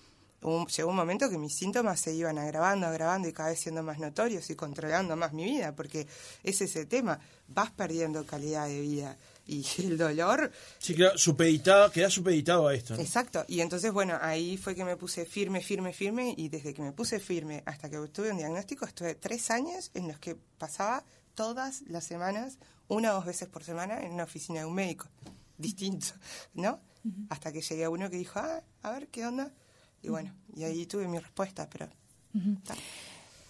llegó 0.41 0.89
un 0.89 0.95
momento 0.95 1.29
que 1.29 1.37
mis 1.37 1.55
síntomas 1.55 1.99
se 1.99 2.13
iban 2.13 2.37
agravando, 2.37 2.85
agravando 2.85 3.27
y 3.27 3.33
cada 3.33 3.49
vez 3.49 3.59
siendo 3.59 3.81
más 3.81 3.97
notorios 3.97 4.49
y 4.49 4.55
controlando 4.55 5.15
más 5.15 5.33
mi 5.33 5.45
vida, 5.45 5.73
porque 5.73 6.07
es 6.43 6.61
ese 6.61 6.85
tema, 6.85 7.19
vas 7.47 7.71
perdiendo 7.71 8.25
calidad 8.25 8.67
de 8.67 8.81
vida 8.81 9.17
y 9.45 9.65
el 9.79 9.97
dolor... 9.97 10.51
Sí, 10.79 10.95
queda 10.95 11.17
supeditado, 11.17 11.91
queda 11.91 12.09
supeditado 12.09 12.67
a 12.67 12.73
esto. 12.73 12.95
Exacto, 12.95 13.45
y 13.47 13.61
entonces, 13.61 13.91
bueno, 13.91 14.17
ahí 14.21 14.57
fue 14.57 14.75
que 14.75 14.85
me 14.85 14.97
puse 14.97 15.25
firme, 15.25 15.61
firme, 15.61 15.93
firme, 15.93 16.33
y 16.37 16.49
desde 16.49 16.73
que 16.73 16.81
me 16.81 16.91
puse 16.91 17.19
firme 17.19 17.63
hasta 17.65 17.89
que 17.89 17.97
tuve 18.07 18.31
un 18.31 18.37
diagnóstico, 18.37 18.85
estuve 18.85 19.15
tres 19.15 19.51
años 19.51 19.91
en 19.93 20.07
los 20.07 20.19
que 20.19 20.35
pasaba 20.57 21.03
todas 21.35 21.81
las 21.87 22.05
semanas, 22.05 22.57
una 22.87 23.11
o 23.11 23.15
dos 23.15 23.25
veces 23.25 23.47
por 23.47 23.63
semana, 23.63 24.01
en 24.01 24.13
una 24.13 24.23
oficina 24.23 24.61
de 24.61 24.65
un 24.65 24.75
médico. 24.75 25.07
Distinto, 25.57 26.07
¿no? 26.53 26.81
Hasta 27.29 27.51
que 27.51 27.61
llegué 27.61 27.83
a 27.83 27.89
uno 27.89 28.09
que 28.09 28.17
dijo, 28.17 28.39
ah, 28.39 28.63
a 28.81 28.91
ver, 28.91 29.07
¿qué 29.09 29.25
onda? 29.25 29.53
Y 30.01 30.09
bueno, 30.09 30.33
y 30.55 30.63
ahí 30.63 30.85
tuve 30.85 31.07
mi 31.07 31.19
respuesta, 31.19 31.69
pero... 31.69 31.89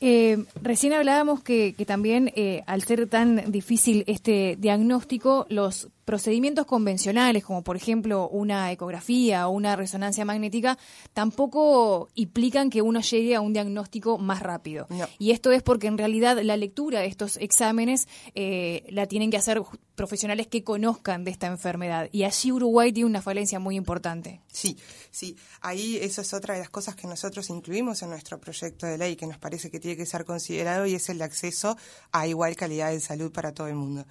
Eh, 0.05 0.43
recién 0.62 0.91
hablábamos 0.91 1.43
que, 1.43 1.74
también 1.88 2.33
eh, 2.36 2.62
al 2.67 2.81
ser 2.81 3.07
tan 3.07 3.50
difícil 3.53 4.03
este 4.05 4.57
diagnóstico, 4.60 5.45
los 5.48 5.88
procedimientos 6.05 6.65
convencionales, 6.65 7.43
como 7.43 7.63
por 7.63 7.75
ejemplo 7.75 8.29
una 8.29 8.72
ecografía 8.72 9.48
o 9.48 9.51
una 9.51 9.75
resonancia 9.75 10.25
magnética, 10.25 10.77
tampoco 11.13 12.10
implican 12.15 12.69
que 12.69 12.81
uno 12.81 13.01
llegue 13.01 13.36
a 13.36 13.41
un 13.41 13.53
diagnóstico 13.53 14.17
más 14.17 14.41
rápido. 14.41 14.88
Y 15.19 15.31
esto 15.31 15.51
es 15.51 15.63
porque 15.63 15.88
en 15.88 15.98
realidad 15.98 16.39
la 16.41 16.57
lectura 16.57 17.00
de 17.00 17.07
estos 17.07 17.38
exámenes 17.38 18.07
eh, 18.36 18.86
la 18.89 19.07
tienen 19.07 19.31
que 19.31 19.38
hacer 19.38 19.62
profesionales 19.95 20.48
que 20.48 20.63
conozcan 20.63 21.24
de 21.24 21.31
esta 21.31 21.48
enfermedad. 21.48 22.10
Y 22.12 22.24
allí 22.24 22.51
Uruguay 22.51 22.91
tiene 22.91 23.10
una 23.10 23.22
falencia 23.22 23.60
muy 23.60 23.75
importante. 23.75 24.41
Sí, 24.51 24.77
sí. 25.12 25.38
Ahí 25.62 25.98
eso 26.01 26.22
es 26.22 26.33
otra 26.33 26.55
de 26.55 26.62
las 26.62 26.69
cosas 26.69 26.95
que 26.95 27.07
nosotros 27.07 27.50
incluimos 27.50 28.01
en 28.01 28.10
nuestro 28.10 28.39
proyecto 28.39 28.86
de 28.88 28.98
ley 28.98 29.15
que 29.15 29.27
nos 29.27 29.38
parece 29.38 29.69
que 29.69 29.79
tiene 29.79 29.98
que 29.98 30.05
ser 30.05 30.25
considerado 30.25 30.86
y 30.86 30.95
es 30.95 31.10
el 31.10 31.22
acceso 31.22 31.77
a 32.12 32.27
igual 32.27 32.55
calidad 32.55 32.91
de 32.91 33.00
salud 33.00 33.31
para 33.31 33.53
todo 33.53 33.67
el 33.67 33.75
mundo. 33.75 34.05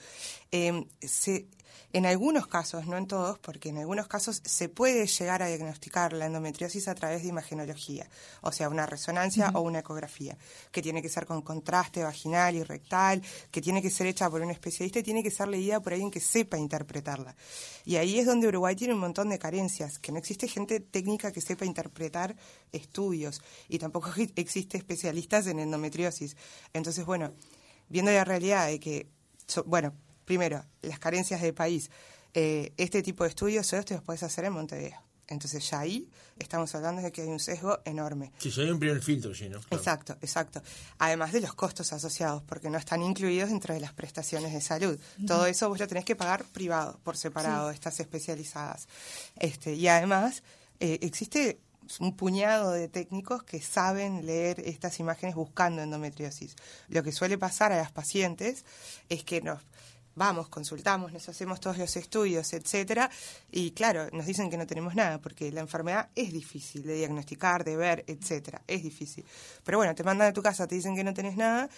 Eh, 0.50 0.86
se, 1.00 1.46
En 1.94 2.06
algunos 2.06 2.46
casos, 2.46 2.86
no 2.86 2.96
en 2.96 3.06
todos, 3.06 3.38
porque 3.38 3.68
en 3.68 3.76
algunos 3.76 4.06
casos 4.06 4.40
se 4.44 4.70
puede 4.70 5.06
llegar 5.06 5.42
a 5.42 5.48
diagnosticar 5.48 6.14
la 6.14 6.24
endometriosis 6.24 6.88
a 6.88 6.94
través 6.94 7.22
de 7.22 7.28
imagenología, 7.28 8.08
o 8.40 8.50
sea, 8.50 8.70
una 8.70 8.86
resonancia 8.86 9.50
o 9.54 9.60
una 9.60 9.80
ecografía, 9.80 10.38
que 10.70 10.80
tiene 10.80 11.02
que 11.02 11.10
ser 11.10 11.26
con 11.26 11.42
contraste 11.42 12.02
vaginal 12.02 12.54
y 12.54 12.62
rectal, 12.62 13.22
que 13.50 13.60
tiene 13.60 13.82
que 13.82 13.90
ser 13.90 14.06
hecha 14.06 14.30
por 14.30 14.40
un 14.40 14.50
especialista 14.50 15.00
y 15.00 15.02
tiene 15.02 15.22
que 15.22 15.30
ser 15.30 15.48
leída 15.48 15.80
por 15.80 15.92
alguien 15.92 16.10
que 16.10 16.20
sepa 16.20 16.56
interpretarla. 16.56 17.36
Y 17.84 17.96
ahí 17.96 18.18
es 18.18 18.24
donde 18.24 18.48
Uruguay 18.48 18.74
tiene 18.74 18.94
un 18.94 19.00
montón 19.00 19.28
de 19.28 19.38
carencias, 19.38 19.98
que 19.98 20.12
no 20.12 20.18
existe 20.18 20.48
gente 20.48 20.80
técnica 20.80 21.30
que 21.30 21.42
sepa 21.42 21.66
interpretar 21.66 22.34
estudios 22.72 23.42
y 23.68 23.78
tampoco 23.78 24.10
existe 24.36 24.78
especialistas 24.78 25.46
en 25.46 25.58
endometriosis. 25.58 26.38
Entonces, 26.72 27.04
bueno, 27.04 27.34
viendo 27.90 28.10
la 28.10 28.24
realidad 28.24 28.68
de 28.68 28.80
que, 28.80 29.08
bueno, 29.66 29.92
primero, 30.24 30.64
las 30.82 30.98
carencias 30.98 31.40
del 31.40 31.54
país. 31.54 31.90
Eh, 32.34 32.72
este 32.76 33.02
tipo 33.02 33.24
de 33.24 33.30
estudios 33.30 33.66
solo 33.66 33.84
te 33.84 33.94
los 33.94 34.02
puedes 34.02 34.22
hacer 34.22 34.44
en 34.44 34.54
Montevideo. 34.54 35.02
Entonces 35.28 35.68
ya 35.70 35.80
ahí 35.80 36.08
estamos 36.38 36.74
hablando 36.74 37.00
de 37.00 37.12
que 37.12 37.22
hay 37.22 37.28
un 37.28 37.40
sesgo 37.40 37.80
enorme. 37.84 38.32
Sí, 38.38 38.50
soy 38.50 38.70
un 38.70 38.78
primer 38.78 39.00
filtro, 39.00 39.34
¿sí, 39.34 39.50
Exacto, 39.70 40.16
exacto. 40.20 40.62
Además 40.98 41.32
de 41.32 41.40
los 41.40 41.54
costos 41.54 41.92
asociados, 41.92 42.42
porque 42.42 42.68
no 42.68 42.78
están 42.78 43.02
incluidos 43.02 43.48
dentro 43.48 43.72
de 43.72 43.80
las 43.80 43.92
prestaciones 43.92 44.52
de 44.52 44.60
salud. 44.60 44.98
Todo 45.26 45.46
eso 45.46 45.68
vos 45.68 45.78
lo 45.78 45.88
tenés 45.88 46.04
que 46.04 46.16
pagar 46.16 46.44
privado, 46.44 46.98
por 47.02 47.16
separado, 47.16 47.70
estas 47.70 47.98
especializadas. 48.00 48.88
Este, 49.36 49.74
y 49.74 49.88
además 49.88 50.42
eh, 50.80 50.98
existe 51.02 51.60
un 52.00 52.16
puñado 52.16 52.72
de 52.72 52.88
técnicos 52.88 53.42
que 53.42 53.60
saben 53.60 54.26
leer 54.26 54.60
estas 54.60 55.00
imágenes 55.00 55.34
buscando 55.34 55.82
endometriosis. 55.82 56.56
Lo 56.88 57.02
que 57.02 57.12
suele 57.12 57.38
pasar 57.38 57.72
a 57.72 57.76
las 57.76 57.92
pacientes 57.92 58.64
es 59.08 59.24
que 59.24 59.40
nos 59.40 59.60
vamos, 60.14 60.48
consultamos, 60.48 61.12
nos 61.12 61.28
hacemos 61.28 61.60
todos 61.60 61.78
los 61.78 61.96
estudios, 61.96 62.52
etcétera, 62.52 63.10
y 63.50 63.72
claro, 63.72 64.08
nos 64.12 64.26
dicen 64.26 64.50
que 64.50 64.56
no 64.56 64.66
tenemos 64.66 64.94
nada, 64.94 65.20
porque 65.20 65.50
la 65.52 65.60
enfermedad 65.60 66.10
es 66.14 66.32
difícil 66.32 66.82
de 66.82 66.94
diagnosticar, 66.94 67.64
de 67.64 67.76
ver, 67.76 68.04
etcétera, 68.06 68.62
es 68.66 68.82
difícil. 68.82 69.24
Pero 69.64 69.78
bueno, 69.78 69.94
te 69.94 70.04
mandan 70.04 70.28
a 70.28 70.32
tu 70.32 70.42
casa, 70.42 70.66
te 70.66 70.74
dicen 70.74 70.94
que 70.94 71.04
no 71.04 71.14
tenés 71.14 71.36
nada, 71.36 71.68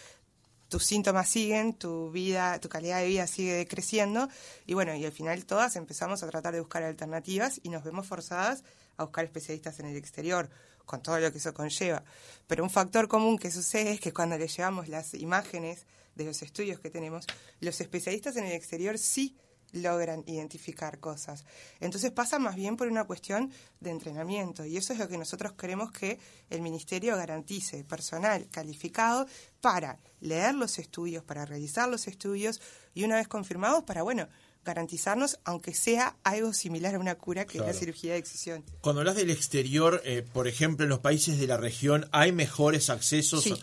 tus 0.68 0.84
síntomas 0.84 1.28
siguen, 1.28 1.74
tu 1.74 2.10
vida, 2.10 2.58
tu 2.58 2.68
calidad 2.68 3.00
de 3.00 3.06
vida 3.06 3.26
sigue 3.26 3.54
decreciendo, 3.54 4.28
y 4.66 4.74
bueno, 4.74 4.94
y 4.94 5.04
al 5.04 5.12
final 5.12 5.44
todas 5.46 5.76
empezamos 5.76 6.22
a 6.22 6.28
tratar 6.28 6.54
de 6.54 6.60
buscar 6.60 6.82
alternativas 6.82 7.60
y 7.62 7.68
nos 7.68 7.84
vemos 7.84 8.06
forzadas 8.06 8.64
a 8.96 9.04
buscar 9.04 9.24
especialistas 9.24 9.78
en 9.80 9.86
el 9.86 9.96
exterior, 9.96 10.50
con 10.84 11.02
todo 11.02 11.18
lo 11.18 11.32
que 11.32 11.38
eso 11.38 11.54
conlleva. 11.54 12.04
Pero 12.46 12.62
un 12.62 12.70
factor 12.70 13.08
común 13.08 13.38
que 13.38 13.50
sucede 13.50 13.92
es 13.92 14.00
que 14.00 14.12
cuando 14.12 14.36
le 14.36 14.48
llevamos 14.48 14.88
las 14.88 15.14
imágenes 15.14 15.86
de 16.14 16.24
los 16.24 16.42
estudios 16.42 16.80
que 16.80 16.90
tenemos, 16.90 17.26
los 17.60 17.80
especialistas 17.80 18.36
en 18.36 18.44
el 18.44 18.52
exterior 18.52 18.98
sí 18.98 19.36
logran 19.74 20.22
identificar 20.26 21.00
cosas. 21.00 21.44
Entonces 21.80 22.10
pasa 22.12 22.38
más 22.38 22.54
bien 22.56 22.76
por 22.76 22.88
una 22.88 23.04
cuestión 23.04 23.52
de 23.80 23.90
entrenamiento 23.90 24.64
y 24.64 24.76
eso 24.76 24.92
es 24.92 24.98
lo 24.98 25.08
que 25.08 25.18
nosotros 25.18 25.52
queremos 25.52 25.90
que 25.90 26.18
el 26.50 26.62
Ministerio 26.62 27.16
garantice, 27.16 27.84
personal 27.84 28.48
calificado 28.50 29.26
para 29.60 29.98
leer 30.20 30.54
los 30.54 30.78
estudios, 30.78 31.24
para 31.24 31.44
realizar 31.44 31.88
los 31.88 32.06
estudios 32.06 32.60
y 32.94 33.04
una 33.04 33.16
vez 33.16 33.28
confirmados 33.28 33.82
para, 33.84 34.02
bueno, 34.02 34.28
garantizarnos, 34.64 35.38
aunque 35.44 35.74
sea 35.74 36.16
algo 36.24 36.52
similar 36.52 36.94
a 36.94 36.98
una 36.98 37.16
cura 37.16 37.44
que 37.44 37.58
es 37.58 37.66
la 37.66 37.74
cirugía 37.74 38.12
de 38.12 38.18
excisión. 38.18 38.64
Cuando 38.80 39.00
hablas 39.00 39.16
del 39.16 39.30
exterior, 39.30 40.00
eh, 40.04 40.24
por 40.32 40.48
ejemplo, 40.48 40.84
en 40.84 40.90
los 40.90 41.00
países 41.00 41.38
de 41.38 41.46
la 41.46 41.58
región, 41.58 42.08
¿hay 42.12 42.32
mejores 42.32 42.88
accesos 42.88 43.46
a, 43.50 43.56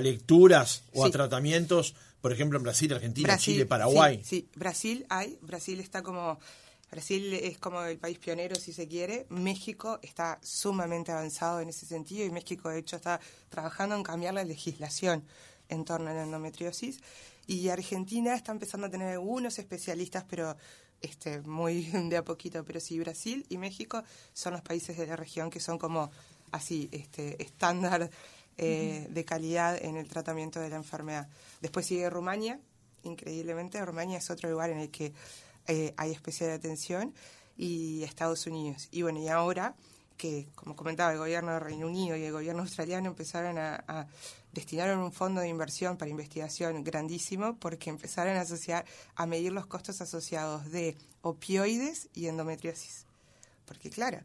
lecturas 0.00 0.84
o 0.92 1.04
a 1.04 1.10
tratamientos? 1.10 1.94
Por 2.20 2.32
ejemplo, 2.32 2.58
en 2.58 2.62
Brasil, 2.62 2.92
Argentina, 2.92 3.36
Chile, 3.36 3.66
Paraguay. 3.66 4.22
Sí, 4.24 4.48
Brasil 4.54 5.04
hay. 5.08 5.38
Brasil 5.42 5.80
está 5.80 6.02
como. 6.02 6.38
Brasil 6.90 7.34
es 7.34 7.58
como 7.58 7.82
el 7.82 7.98
país 7.98 8.18
pionero, 8.18 8.54
si 8.54 8.72
se 8.72 8.86
quiere. 8.86 9.26
México 9.28 9.98
está 10.02 10.38
sumamente 10.42 11.10
avanzado 11.10 11.60
en 11.60 11.68
ese 11.68 11.86
sentido 11.86 12.24
y 12.24 12.30
México, 12.30 12.68
de 12.68 12.78
hecho, 12.78 12.96
está 12.96 13.20
trabajando 13.48 13.96
en 13.96 14.04
cambiar 14.04 14.34
la 14.34 14.44
legislación 14.44 15.24
en 15.68 15.84
torno 15.84 16.10
a 16.10 16.14
la 16.14 16.22
endometriosis. 16.22 17.00
Y 17.46 17.68
Argentina 17.68 18.34
está 18.34 18.52
empezando 18.52 18.86
a 18.86 18.90
tener 18.90 19.08
algunos 19.08 19.58
especialistas, 19.58 20.24
pero 20.28 20.56
este, 21.00 21.40
muy 21.42 21.82
de 21.92 22.16
a 22.16 22.24
poquito. 22.24 22.64
Pero 22.64 22.80
sí, 22.80 22.98
Brasil 22.98 23.44
y 23.48 23.58
México 23.58 24.02
son 24.32 24.54
los 24.54 24.62
países 24.62 24.96
de 24.96 25.06
la 25.06 25.16
región 25.16 25.50
que 25.50 25.60
son 25.60 25.78
como 25.78 26.10
así, 26.52 26.88
este, 26.92 27.42
estándar 27.42 28.10
eh, 28.56 29.06
de 29.10 29.24
calidad 29.24 29.76
en 29.82 29.96
el 29.96 30.08
tratamiento 30.08 30.60
de 30.60 30.70
la 30.70 30.76
enfermedad. 30.76 31.28
Después 31.60 31.86
sigue 31.86 32.08
Rumania, 32.08 32.60
increíblemente. 33.02 33.84
Rumania 33.84 34.18
es 34.18 34.30
otro 34.30 34.50
lugar 34.50 34.70
en 34.70 34.78
el 34.78 34.90
que 34.90 35.12
eh, 35.66 35.94
hay 35.96 36.12
especial 36.12 36.50
atención 36.50 37.14
y 37.56 38.02
Estados 38.04 38.46
Unidos. 38.46 38.88
Y 38.90 39.02
bueno, 39.02 39.20
y 39.20 39.28
ahora 39.28 39.74
que, 40.16 40.46
como 40.54 40.76
comentaba, 40.76 41.12
el 41.12 41.18
gobierno 41.18 41.52
de 41.52 41.60
Reino 41.60 41.86
Unido 41.86 42.16
y 42.16 42.24
el 42.24 42.32
gobierno 42.32 42.62
australiano 42.62 43.08
empezaron 43.08 43.58
a, 43.58 43.84
a 43.88 44.06
destinaron 44.52 45.00
un 45.00 45.12
fondo 45.12 45.40
de 45.40 45.48
inversión 45.48 45.96
para 45.96 46.10
investigación 46.10 46.84
grandísimo 46.84 47.56
porque 47.58 47.90
empezaron 47.90 48.36
a 48.36 48.42
asociar, 48.42 48.84
a 49.16 49.26
medir 49.26 49.52
los 49.52 49.66
costos 49.66 50.00
asociados 50.00 50.70
de 50.70 50.96
opioides 51.22 52.08
y 52.14 52.28
endometriosis. 52.28 53.06
Porque 53.66 53.90
claro, 53.90 54.20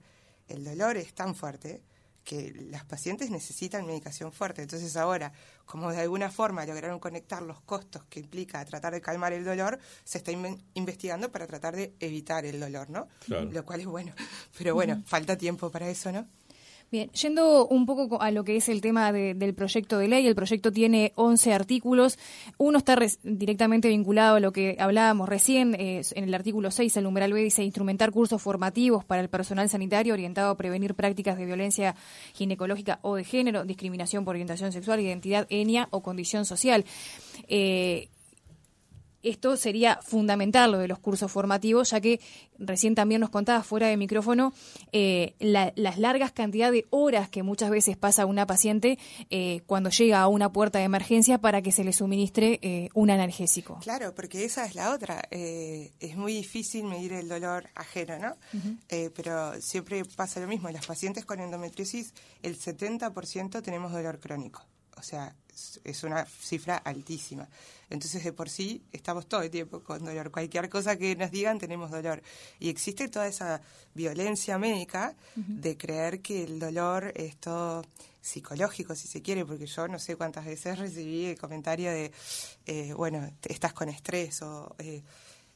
el 0.48 0.64
dolor 0.64 0.98
es 0.98 1.14
tan 1.14 1.36
fuerte 1.36 1.82
que 2.30 2.54
las 2.70 2.86
pacientes 2.86 3.32
necesitan 3.32 3.88
medicación 3.88 4.32
fuerte. 4.32 4.62
Entonces 4.62 4.96
ahora, 4.96 5.34
como 5.66 5.92
de 5.92 6.02
alguna 6.02 6.30
forma 6.30 6.64
lograron 6.64 7.00
conectar 7.00 7.42
los 7.42 7.60
costos 7.62 8.04
que 8.08 8.20
implica 8.20 8.64
tratar 8.66 8.94
de 8.94 9.02
calmar 9.02 9.34
el 9.34 9.44
dolor, 9.44 9.80
se 10.04 10.20
está 10.20 10.32
investigando 10.76 11.32
para 11.32 11.48
tratar 11.48 11.76
de 11.76 11.96
evitar 12.00 12.46
el 12.46 12.60
dolor, 12.60 12.92
¿no? 12.92 13.08
Lo 13.28 13.66
cual 13.66 13.80
es 13.80 13.88
bueno. 13.88 14.14
Pero 14.60 14.76
bueno, 14.76 15.02
falta 15.08 15.40
tiempo 15.40 15.72
para 15.72 15.90
eso, 15.90 16.12
¿no? 16.12 16.28
Bien, 16.92 17.12
yendo 17.12 17.68
un 17.68 17.86
poco 17.86 18.20
a 18.20 18.32
lo 18.32 18.44
que 18.44 18.56
es 18.56 18.68
el 18.68 18.82
tema 18.82 19.12
del 19.12 19.54
proyecto 19.54 20.00
de 20.00 20.08
ley, 20.08 20.26
el 20.26 20.34
proyecto 20.34 20.72
tiene 20.72 21.12
11 21.16 21.54
artículos. 21.54 22.18
Uno 22.58 22.80
está 22.80 22.98
directamente 23.22 23.90
vinculado 23.90 24.38
a 24.38 24.40
lo 24.40 24.52
que 24.52 24.76
hablábamos 24.80 25.30
recién, 25.30 25.76
en 25.78 26.24
el 26.24 26.34
artículo 26.34 26.72
6, 26.72 26.98
el 26.98 27.04
numeral 27.04 27.32
B 27.32 27.44
dice 27.44 27.64
instrumentar 27.64 28.12
cursos 28.12 28.42
formativos 28.42 29.06
para 29.06 29.22
el 29.22 29.30
personal 29.30 29.70
sanitario 29.70 30.14
orientado 30.14 30.50
a 30.50 30.58
prevenir 30.58 30.96
prácticas 30.96 31.38
de 31.38 31.46
violencia 31.46 31.96
ginecológica 32.34 32.98
o 33.04 33.16
de 33.16 33.24
género, 33.24 33.66
discriminación 33.66 34.26
por 34.26 34.32
orientación 34.34 34.72
sexual, 34.72 35.00
identidad, 35.00 35.46
etnia 35.52 35.90
o 35.92 36.02
condición 36.02 36.46
social. 36.46 36.86
Eh, 37.48 38.10
esto 39.24 39.58
sería 39.58 40.00
fundamental 40.02 40.72
lo 40.72 40.78
de 40.78 40.88
los 40.88 41.00
cursos 41.00 41.32
formativos, 41.32 41.92
ya 41.92 42.02
que 42.02 42.20
recién 42.58 42.96
también 42.96 43.22
nos 43.22 43.30
contaba 43.30 43.64
fuera 43.64 43.88
de 43.88 43.98
micrófono 43.98 44.54
eh, 44.92 45.36
las 45.40 45.98
largas 45.98 46.32
cantidades 46.32 46.74
de 46.74 46.88
horas 46.90 47.30
que 47.30 47.44
muchas 47.44 47.70
veces 47.70 47.98
pasa 47.98 48.26
una 48.26 48.46
paciente 48.46 48.98
eh, 49.30 49.62
cuando 49.66 49.90
llega 49.90 50.22
a 50.22 50.28
una 50.28 50.52
puerta 50.52 50.80
de 50.80 50.86
emergencia 50.86 51.40
para 51.40 51.62
que 51.62 51.72
se 51.72 51.84
le 51.84 51.94
suministre 51.94 52.60
eh, 52.62 52.90
un 52.94 53.10
analgésico. 53.10 53.80
Claro, 53.82 54.14
porque 54.14 54.46
esa 54.46 54.66
es 54.66 54.76
la 54.76 54.92
otra. 54.92 55.22
es 55.32 56.18
muy 56.18 56.34
difícil 56.34 56.84
medir 56.86 57.14
el 57.14 57.28
dolor 57.28 57.70
ajeno, 57.76 58.18
¿no? 58.20 58.36
pero 59.16 59.60
siempre 59.62 60.04
pasa 60.06 60.40
lo 60.40 60.48
mismo. 60.48 60.70
En 60.70 60.76
las 60.76 60.86
pacientes 60.86 61.26
con 61.26 61.40
endometriosis, 61.40 62.14
el 62.44 62.60
70% 62.60 63.62
tenemos 63.62 63.92
dolor 63.92 64.20
crónico. 64.20 64.66
O 64.98 65.04
sea, 65.04 65.34
es 65.84 66.04
una 66.04 66.26
cifra 66.26 66.78
altísima. 66.78 67.48
Entonces, 67.90 68.24
de 68.24 68.34
por 68.34 68.50
sí, 68.50 68.84
estamos 68.92 69.28
todo 69.28 69.42
el 69.42 69.50
tiempo 69.50 69.82
con 69.82 70.04
dolor. 70.06 70.32
Cualquier 70.32 70.70
cosa 70.70 70.96
que 70.98 71.16
nos 71.16 71.32
digan, 71.32 71.58
tenemos 71.58 71.90
dolor. 71.90 72.22
Y 72.60 72.70
existe 72.70 73.08
toda 73.08 73.28
esa 73.28 73.62
violencia 73.96 74.58
médica 74.60 75.16
de 75.36 75.76
creer 75.76 76.22
que 76.22 76.44
el 76.44 76.60
dolor 76.60 77.12
es 77.16 77.38
todo 77.38 77.84
psicológico, 78.22 78.96
si 78.96 79.08
se 79.08 79.22
quiere, 79.22 79.46
porque 79.46 79.66
yo 79.66 79.88
no 79.88 79.98
sé 79.98 80.16
cuántas 80.16 80.46
veces 80.46 80.78
recibí 80.78 81.26
el 81.26 81.38
comentario 81.38 81.90
de, 81.92 82.12
eh, 82.66 82.94
bueno, 82.94 83.32
estás 83.44 83.74
con 83.74 83.90
estrés 83.90 84.42
o, 84.42 84.76
eh, 84.78 85.02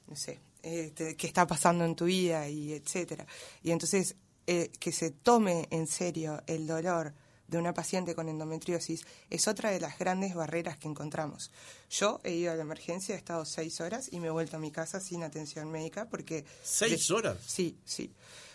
no 0.07 0.15
sé, 0.15 0.39
eh, 0.63 0.93
qué 0.95 1.27
está 1.27 1.45
pasando 1.45 1.85
en 1.85 1.95
tu 1.95 2.05
vida 2.05 2.47
y 2.47 2.73
etcétera. 2.73 3.25
Y 3.61 3.71
entonces, 3.71 4.15
que 4.45 4.91
se 4.91 5.11
tome 5.11 5.69
en 5.71 5.87
serio 5.87 6.43
el 6.47 6.67
dolor 6.67 7.13
de 7.47 7.57
una 7.57 7.73
paciente 7.73 8.15
con 8.15 8.29
endometriosis 8.29 9.05
es 9.29 9.47
otra 9.47 9.71
de 9.71 9.79
las 9.79 9.97
grandes 9.99 10.33
barreras 10.33 10.77
que 10.77 10.87
encontramos. 10.87 11.51
Yo 11.89 12.19
he 12.23 12.31
ido 12.31 12.51
a 12.51 12.55
la 12.55 12.63
emergencia, 12.63 13.15
he 13.15 13.17
estado 13.17 13.45
seis 13.45 13.79
horas 13.81 14.09
y 14.11 14.19
me 14.19 14.27
he 14.27 14.31
vuelto 14.31 14.57
a 14.57 14.59
mi 14.59 14.71
casa 14.71 14.99
sin 14.99 15.23
atención 15.23 15.71
médica 15.71 16.07
porque... 16.09 16.45
¿Seis 16.63 17.11
horas? 17.11 17.37
Sí, 17.45 17.77
sí. 17.85 18.13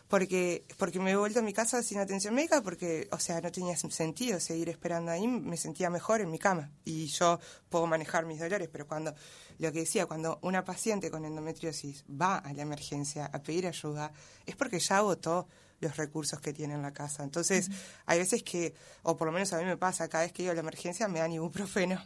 Porque, 0.09 0.65
porque 0.79 0.99
me 1.01 1.11
he 1.11 1.17
vuelto 1.17 1.41
a 1.41 1.43
mi 1.43 1.53
casa 1.53 1.83
sin 1.83 1.99
atención 1.99 2.35
médica 2.35 2.63
porque, 2.63 3.09
o 3.13 3.19
sea, 3.19 3.43
no 3.43 3.53
tenía 3.53 3.77
sentido 3.77 4.41
seguir 4.41 4.71
esperando 4.71 5.11
ahí, 5.11 5.29
me 5.29 5.59
sentía 5.59 5.91
mejor 5.91 6.23
en 6.23 6.31
mi 6.31 6.39
cama 6.39 6.73
y 6.83 7.09
yo 7.09 7.39
puedo 7.69 7.87
manejar 7.87 8.25
mis 8.25 8.41
dolores, 8.41 8.71
pero 8.73 8.87
cuando, 8.87 9.15
lo 9.59 9.71
que 9.71 9.81
decía, 9.81 10.07
cuando 10.07 10.39
una 10.41 10.65
paciente 10.65 11.11
con 11.11 11.27
endometriosis 11.27 12.05
va 12.09 12.39
a 12.39 12.55
la 12.55 12.63
emergencia 12.63 13.27
a 13.27 13.43
pedir 13.43 13.67
ayuda, 13.67 14.11
es 14.47 14.57
porque 14.57 14.81
ya 14.81 14.97
agotó 14.97 15.47
los 15.81 15.97
recursos 15.97 16.41
que 16.41 16.53
tiene 16.53 16.75
en 16.75 16.83
la 16.83 16.93
casa. 16.93 17.23
Entonces, 17.23 17.71
hay 18.07 18.19
veces 18.19 18.43
que, 18.43 18.75
o 19.03 19.17
por 19.17 19.27
lo 19.27 19.33
menos 19.33 19.53
a 19.53 19.59
mí 19.59 19.65
me 19.65 19.77
pasa, 19.77 20.09
cada 20.09 20.25
vez 20.25 20.33
que 20.33 20.43
iba 20.43 20.53
a 20.53 20.55
la 20.55 20.61
emergencia 20.61 21.09
me 21.09 21.21
dan 21.21 21.33
ibuprofeno. 21.33 22.01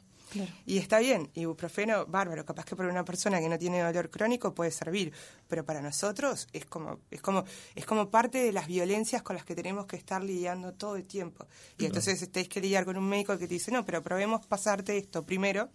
Y 0.64 0.78
está 0.78 0.98
bien, 0.98 1.30
ibuprofeno, 1.34 2.06
bárbaro, 2.06 2.44
capaz 2.44 2.64
que 2.64 2.74
para 2.74 2.88
una 2.88 3.04
persona 3.04 3.38
que 3.38 3.50
no 3.50 3.58
tiene 3.58 3.82
dolor 3.82 4.08
crónico 4.08 4.54
puede 4.54 4.70
servir, 4.70 5.12
pero 5.46 5.64
para 5.64 5.82
nosotros 5.82 6.48
es 6.52 6.64
como, 6.64 7.00
es 7.10 7.20
como, 7.20 7.44
es 7.74 7.84
como 7.84 8.10
parte 8.10 8.38
de 8.38 8.52
las 8.52 8.66
violencias 8.66 9.22
con 9.22 9.36
las 9.36 9.44
que 9.44 9.54
tenemos 9.54 9.86
que 9.86 9.96
estar 9.96 10.22
lidiando 10.22 10.72
todo 10.72 10.96
el 10.96 11.06
tiempo. 11.06 11.46
Y 11.76 11.84
entonces 11.84 12.18
tenéis 12.30 12.48
que 12.48 12.60
lidiar 12.60 12.84
con 12.84 12.96
un 12.96 13.08
médico 13.08 13.36
que 13.36 13.46
te 13.46 13.54
dice, 13.54 13.70
no, 13.70 13.84
pero 13.84 14.02
probemos 14.02 14.46
pasarte 14.46 14.96
esto 14.96 15.22
primero 15.22 15.68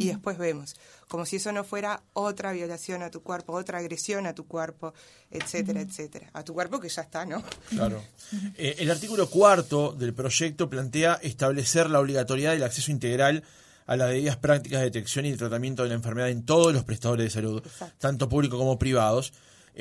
y 0.00 0.06
después 0.06 0.38
vemos, 0.38 0.76
como 1.08 1.26
si 1.26 1.36
eso 1.36 1.52
no 1.52 1.62
fuera 1.62 2.02
otra 2.14 2.52
violación 2.52 3.02
a 3.02 3.10
tu 3.10 3.22
cuerpo, 3.22 3.52
otra 3.52 3.80
agresión 3.80 4.26
a 4.26 4.34
tu 4.34 4.46
cuerpo, 4.46 4.94
etcétera, 5.30 5.82
etcétera. 5.82 6.30
A 6.32 6.42
tu 6.42 6.54
cuerpo 6.54 6.80
que 6.80 6.88
ya 6.88 7.02
está, 7.02 7.26
¿no? 7.26 7.42
Claro. 7.68 8.02
Eh, 8.56 8.76
el 8.78 8.90
artículo 8.90 9.28
cuarto 9.28 9.92
del 9.92 10.14
proyecto 10.14 10.70
plantea 10.70 11.14
establecer 11.22 11.90
la 11.90 12.00
obligatoriedad 12.00 12.52
del 12.52 12.62
acceso 12.62 12.90
integral 12.90 13.42
a 13.86 13.96
las 13.96 14.08
medidas 14.08 14.36
prácticas 14.36 14.80
de 14.80 14.86
detección 14.86 15.26
y 15.26 15.34
tratamiento 15.34 15.82
de 15.82 15.90
la 15.90 15.96
enfermedad 15.96 16.30
en 16.30 16.44
todos 16.44 16.72
los 16.72 16.84
prestadores 16.84 17.24
de 17.24 17.30
salud, 17.30 17.62
tanto 17.98 18.28
públicos 18.28 18.58
como 18.58 18.78
privados, 18.78 19.32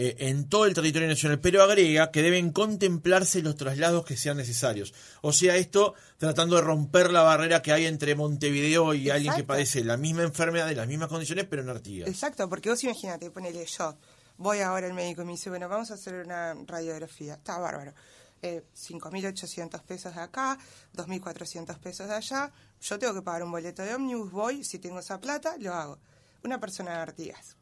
eh, 0.01 0.29
en 0.29 0.47
todo 0.47 0.65
el 0.65 0.73
territorio 0.73 1.09
nacional, 1.09 1.41
pero 1.41 1.61
agrega 1.61 2.09
que 2.09 2.21
deben 2.21 2.53
contemplarse 2.53 3.41
los 3.41 3.57
traslados 3.57 4.05
que 4.05 4.15
sean 4.15 4.37
necesarios. 4.37 4.93
O 5.21 5.33
sea, 5.33 5.57
esto 5.57 5.93
tratando 6.17 6.55
de 6.55 6.61
romper 6.61 7.11
la 7.11 7.21
barrera 7.21 7.61
que 7.61 7.73
hay 7.73 7.85
entre 7.85 8.15
Montevideo 8.15 8.93
y 8.93 9.09
alguien 9.09 9.35
que 9.35 9.43
padece 9.43 9.83
la 9.83 9.97
misma 9.97 10.23
enfermedad, 10.23 10.67
de 10.67 10.75
las 10.75 10.87
mismas 10.87 11.09
condiciones, 11.09 11.47
pero 11.49 11.63
en 11.63 11.69
Artigas. 11.69 12.07
Exacto, 12.07 12.47
porque 12.47 12.69
vos 12.69 12.81
imagínate, 12.85 13.29
ponele 13.29 13.65
yo, 13.65 13.97
voy 14.37 14.59
ahora 14.59 14.87
al 14.87 14.93
médico 14.93 15.23
y 15.23 15.25
me 15.25 15.31
dice, 15.33 15.49
bueno, 15.49 15.67
vamos 15.67 15.91
a 15.91 15.95
hacer 15.95 16.13
una 16.25 16.53
radiografía, 16.65 17.33
está 17.33 17.57
bárbaro. 17.57 17.93
Eh, 18.41 18.63
5.800 18.73 19.81
pesos 19.81 20.15
de 20.15 20.21
acá, 20.21 20.57
2.400 20.95 21.77
pesos 21.77 22.07
de 22.07 22.13
allá, 22.13 22.53
yo 22.79 22.97
tengo 22.99 23.13
que 23.15 23.21
pagar 23.21 23.43
un 23.43 23.51
boleto 23.51 23.81
de 23.81 23.95
ómnibus, 23.95 24.31
voy, 24.31 24.63
si 24.63 24.79
tengo 24.79 24.99
esa 24.99 25.19
plata, 25.19 25.57
lo 25.59 25.73
hago. 25.73 25.99
Una 26.41 26.57
persona 26.57 26.91
de 26.91 26.97
Artigas 26.99 27.58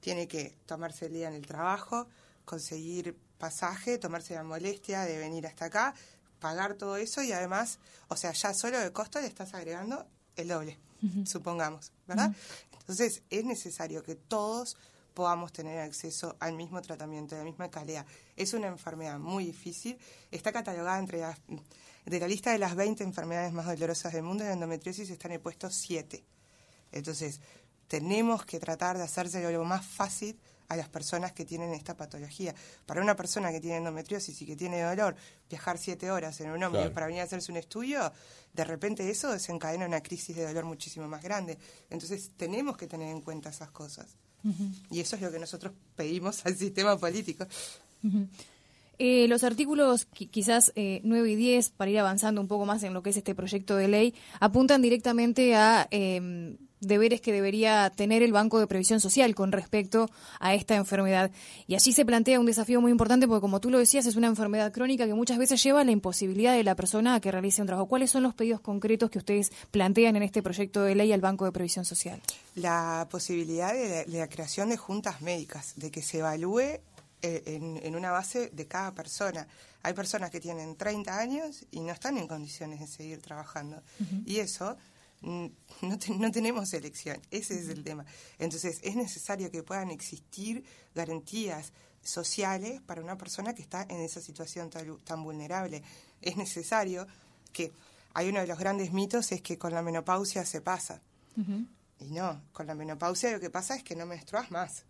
tiene 0.00 0.26
que 0.26 0.56
tomarse 0.66 1.06
el 1.06 1.12
día 1.12 1.28
en 1.28 1.34
el 1.34 1.46
trabajo, 1.46 2.06
conseguir 2.44 3.16
pasaje, 3.38 3.98
tomarse 3.98 4.34
la 4.34 4.42
molestia 4.42 5.02
de 5.02 5.18
venir 5.18 5.46
hasta 5.46 5.66
acá, 5.66 5.94
pagar 6.40 6.74
todo 6.74 6.96
eso 6.96 7.22
y 7.22 7.32
además, 7.32 7.78
o 8.08 8.16
sea, 8.16 8.32
ya 8.32 8.54
solo 8.54 8.78
de 8.78 8.92
costo 8.92 9.20
le 9.20 9.26
estás 9.26 9.54
agregando 9.54 10.06
el 10.36 10.48
doble, 10.48 10.78
supongamos, 11.24 11.92
¿verdad? 12.06 12.34
Entonces 12.80 13.22
es 13.30 13.44
necesario 13.44 14.02
que 14.02 14.16
todos 14.16 14.76
podamos 15.14 15.52
tener 15.52 15.80
acceso 15.80 16.36
al 16.40 16.54
mismo 16.54 16.80
tratamiento, 16.82 17.34
a 17.34 17.38
la 17.38 17.44
misma 17.44 17.70
calidad. 17.70 18.06
Es 18.36 18.54
una 18.54 18.68
enfermedad 18.68 19.18
muy 19.18 19.44
difícil, 19.44 19.98
está 20.30 20.52
catalogada 20.52 20.98
entre 20.98 21.20
las, 21.20 21.38
de 22.06 22.20
la 22.20 22.28
lista 22.28 22.52
de 22.52 22.58
las 22.58 22.74
20 22.74 23.04
enfermedades 23.04 23.52
más 23.52 23.66
dolorosas 23.66 24.12
del 24.12 24.22
mundo, 24.22 24.44
de 24.44 24.52
endometriosis 24.52 25.10
está 25.10 25.28
en 25.28 25.34
el 25.34 25.40
puesto 25.40 25.70
7. 25.70 26.24
Entonces, 26.92 27.40
tenemos 27.90 28.44
que 28.44 28.60
tratar 28.60 28.96
de 28.96 29.02
hacerse 29.02 29.42
lo 29.52 29.64
más 29.64 29.84
fácil 29.84 30.38
a 30.68 30.76
las 30.76 30.88
personas 30.88 31.32
que 31.32 31.44
tienen 31.44 31.72
esta 31.72 31.96
patología. 31.96 32.54
Para 32.86 33.02
una 33.02 33.16
persona 33.16 33.50
que 33.50 33.60
tiene 33.60 33.78
endometriosis 33.78 34.40
y 34.40 34.46
que 34.46 34.54
tiene 34.54 34.80
dolor, 34.80 35.16
viajar 35.48 35.76
siete 35.76 36.08
horas 36.08 36.40
en 36.40 36.52
un 36.52 36.62
ómnibus 36.62 36.92
para 36.92 37.06
venir 37.06 37.22
a 37.22 37.24
hacerse 37.24 37.50
un 37.50 37.58
estudio, 37.58 38.12
de 38.52 38.62
repente 38.62 39.10
eso 39.10 39.32
desencadena 39.32 39.86
una 39.86 40.00
crisis 40.04 40.36
de 40.36 40.44
dolor 40.46 40.66
muchísimo 40.66 41.08
más 41.08 41.20
grande. 41.20 41.58
Entonces 41.90 42.30
tenemos 42.36 42.76
que 42.76 42.86
tener 42.86 43.08
en 43.08 43.22
cuenta 43.22 43.50
esas 43.50 43.72
cosas. 43.72 44.06
Y 44.88 45.00
eso 45.00 45.16
es 45.16 45.22
lo 45.22 45.32
que 45.32 45.40
nosotros 45.40 45.72
pedimos 45.96 46.46
al 46.46 46.56
sistema 46.56 46.96
político. 46.96 47.44
Eh, 49.02 49.28
los 49.28 49.44
artículos 49.44 50.04
quizás 50.04 50.72
eh, 50.76 51.00
9 51.04 51.30
y 51.30 51.34
10, 51.34 51.70
para 51.70 51.90
ir 51.90 51.98
avanzando 51.98 52.38
un 52.38 52.48
poco 52.48 52.66
más 52.66 52.82
en 52.82 52.92
lo 52.92 53.02
que 53.02 53.08
es 53.08 53.16
este 53.16 53.34
proyecto 53.34 53.74
de 53.76 53.88
ley, 53.88 54.14
apuntan 54.40 54.82
directamente 54.82 55.54
a 55.54 55.88
eh, 55.90 56.58
deberes 56.80 57.20
que 57.20 57.32
debería 57.32 57.90
tener 57.90 58.22
el 58.22 58.32
Banco 58.32 58.58
de 58.58 58.66
Previsión 58.66 59.00
Social 59.00 59.34
con 59.34 59.52
respecto 59.52 60.10
a 60.40 60.54
esta 60.54 60.76
enfermedad. 60.76 61.30
Y 61.66 61.74
allí 61.74 61.92
se 61.92 62.04
plantea 62.04 62.40
un 62.40 62.46
desafío 62.46 62.80
muy 62.80 62.90
importante 62.90 63.28
porque, 63.28 63.40
como 63.40 63.60
tú 63.60 63.70
lo 63.70 63.78
decías, 63.78 64.06
es 64.06 64.16
una 64.16 64.26
enfermedad 64.26 64.72
crónica 64.72 65.06
que 65.06 65.14
muchas 65.14 65.38
veces 65.38 65.62
lleva 65.62 65.82
a 65.82 65.84
la 65.84 65.92
imposibilidad 65.92 66.54
de 66.54 66.64
la 66.64 66.74
persona 66.74 67.14
a 67.14 67.20
que 67.20 67.30
realice 67.30 67.60
un 67.60 67.66
trabajo. 67.66 67.88
¿Cuáles 67.88 68.10
son 68.10 68.22
los 68.22 68.34
pedidos 68.34 68.60
concretos 68.60 69.10
que 69.10 69.18
ustedes 69.18 69.52
plantean 69.70 70.16
en 70.16 70.22
este 70.22 70.42
proyecto 70.42 70.82
de 70.82 70.94
ley 70.94 71.12
al 71.12 71.20
Banco 71.20 71.44
de 71.44 71.52
Previsión 71.52 71.84
Social? 71.84 72.20
La 72.54 73.06
posibilidad 73.10 73.72
de 73.72 74.04
la, 74.06 74.28
creación 74.28 74.70
de 74.70 74.76
juntas 74.76 75.22
médicas, 75.22 75.74
de 75.76 75.90
que 75.90 76.02
se 76.02 76.18
evalúe 76.18 76.80
eh, 77.22 77.42
en, 77.82 77.94
una 77.96 78.10
base 78.10 78.50
de 78.50 78.66
cada 78.66 78.92
persona. 78.92 79.46
Hay 79.82 79.94
personas 79.94 80.30
que 80.30 80.40
tienen 80.40 80.76
30 80.76 81.18
años 81.18 81.64
y 81.70 81.80
no 81.80 81.92
están 81.92 82.18
en 82.18 82.28
condiciones 82.28 82.80
de 82.80 82.86
seguir 82.86 83.20
trabajando. 83.22 83.82
Y 84.26 84.38
eso 84.38 84.76
Mm, 85.22 85.46
no, 85.82 85.98
no, 86.18 86.30
tenemos 86.30 86.72
elección, 86.72 87.20
ese 87.30 87.58
es 87.58 87.68
el 87.68 87.84
tema. 87.84 88.04
Entonces 88.38 88.80
es 88.82 88.96
necesario 88.96 89.50
que 89.50 89.62
puedan 89.62 89.90
existir 89.90 90.64
garantías 90.94 91.72
sociales 92.02 92.80
para 92.82 93.02
una 93.02 93.18
persona 93.18 93.54
que 93.54 93.62
está 93.62 93.82
en 93.82 94.00
esa 94.00 94.20
situación 94.20 94.70
tan, 94.70 95.22
vulnerable. 95.22 95.82
Es 96.22 96.36
necesario 96.36 97.06
que, 97.52 97.72
hay 98.14 98.28
uno 98.28 98.40
de 98.40 98.46
los 98.46 98.58
grandes 98.58 98.92
mitos 98.92 99.30
es 99.32 99.42
que 99.42 99.58
con 99.58 99.72
la 99.72 99.82
menopausia 99.82 100.44
se 100.44 100.60
pasa. 100.60 101.00
Y 102.00 102.10
no, 102.10 102.42
con 102.52 102.66
la 102.66 102.74
menopausia 102.74 103.30
lo 103.30 103.40
que 103.40 103.50
pasa 103.50 103.76
es 103.76 103.84
que 103.84 103.94
no 103.94 104.04
menstruas 104.04 104.50
más. 104.50 104.84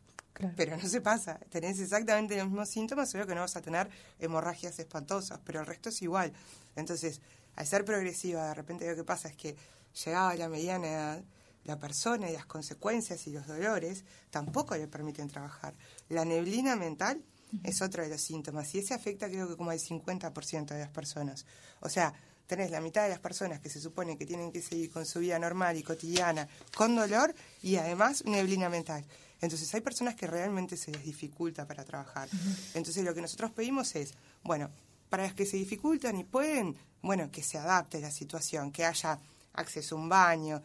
Pero 0.56 0.76
no 0.76 0.88
se 0.88 1.00
pasa. 1.00 1.38
Tenés 1.50 1.80
exactamente 1.80 2.36
los 2.36 2.46
mismos 2.46 2.68
síntomas, 2.68 3.10
solo 3.10 3.26
que 3.26 3.34
no 3.34 3.42
vas 3.42 3.56
a 3.56 3.62
tener 3.62 3.88
hemorragias 4.18 4.78
espantosas, 4.78 5.40
pero 5.44 5.60
el 5.60 5.66
resto 5.66 5.88
es 5.88 6.00
igual. 6.02 6.32
Entonces, 6.76 7.20
al 7.56 7.66
ser 7.66 7.84
progresiva, 7.84 8.48
de 8.48 8.54
repente 8.54 8.88
lo 8.88 8.96
que 8.96 9.04
pasa 9.04 9.28
es 9.28 9.36
que 9.36 9.56
llegaba 10.04 10.30
a 10.30 10.36
la 10.36 10.48
mediana 10.48 10.88
edad, 10.88 11.22
la 11.64 11.78
persona 11.78 12.30
y 12.30 12.32
las 12.32 12.46
consecuencias 12.46 13.26
y 13.26 13.32
los 13.32 13.46
dolores 13.46 14.04
tampoco 14.30 14.76
le 14.76 14.86
permiten 14.86 15.28
trabajar. 15.28 15.74
La 16.08 16.24
neblina 16.24 16.74
mental 16.76 17.22
es 17.62 17.82
otro 17.82 18.02
de 18.02 18.08
los 18.08 18.20
síntomas 18.20 18.74
y 18.74 18.78
ese 18.78 18.94
afecta 18.94 19.28
creo 19.28 19.48
que 19.48 19.56
como 19.56 19.70
al 19.70 19.78
50% 19.78 20.66
de 20.66 20.78
las 20.78 20.90
personas. 20.90 21.44
O 21.80 21.88
sea, 21.88 22.14
tenés 22.46 22.70
la 22.70 22.80
mitad 22.80 23.04
de 23.04 23.10
las 23.10 23.20
personas 23.20 23.60
que 23.60 23.68
se 23.68 23.80
supone 23.80 24.16
que 24.16 24.26
tienen 24.26 24.52
que 24.52 24.62
seguir 24.62 24.90
con 24.90 25.06
su 25.06 25.20
vida 25.20 25.38
normal 25.38 25.76
y 25.76 25.82
cotidiana 25.82 26.48
con 26.74 26.96
dolor 26.96 27.34
y 27.62 27.76
además 27.76 28.24
neblina 28.24 28.68
mental. 28.68 29.04
Entonces 29.40 29.72
hay 29.74 29.80
personas 29.80 30.14
que 30.14 30.26
realmente 30.26 30.76
se 30.76 30.90
les 30.90 31.04
dificulta 31.04 31.66
para 31.66 31.84
trabajar. 31.84 32.28
Entonces 32.74 33.04
lo 33.04 33.14
que 33.14 33.22
nosotros 33.22 33.50
pedimos 33.52 33.94
es, 33.96 34.12
bueno, 34.42 34.70
para 35.08 35.24
las 35.24 35.34
que 35.34 35.46
se 35.46 35.56
dificultan 35.56 36.16
y 36.16 36.24
pueden, 36.24 36.76
bueno, 37.02 37.30
que 37.30 37.42
se 37.42 37.58
adapte 37.58 38.00
la 38.00 38.10
situación, 38.10 38.70
que 38.70 38.84
haya 38.84 39.18
acceso 39.54 39.96
a 39.96 39.98
un 39.98 40.08
baño, 40.08 40.62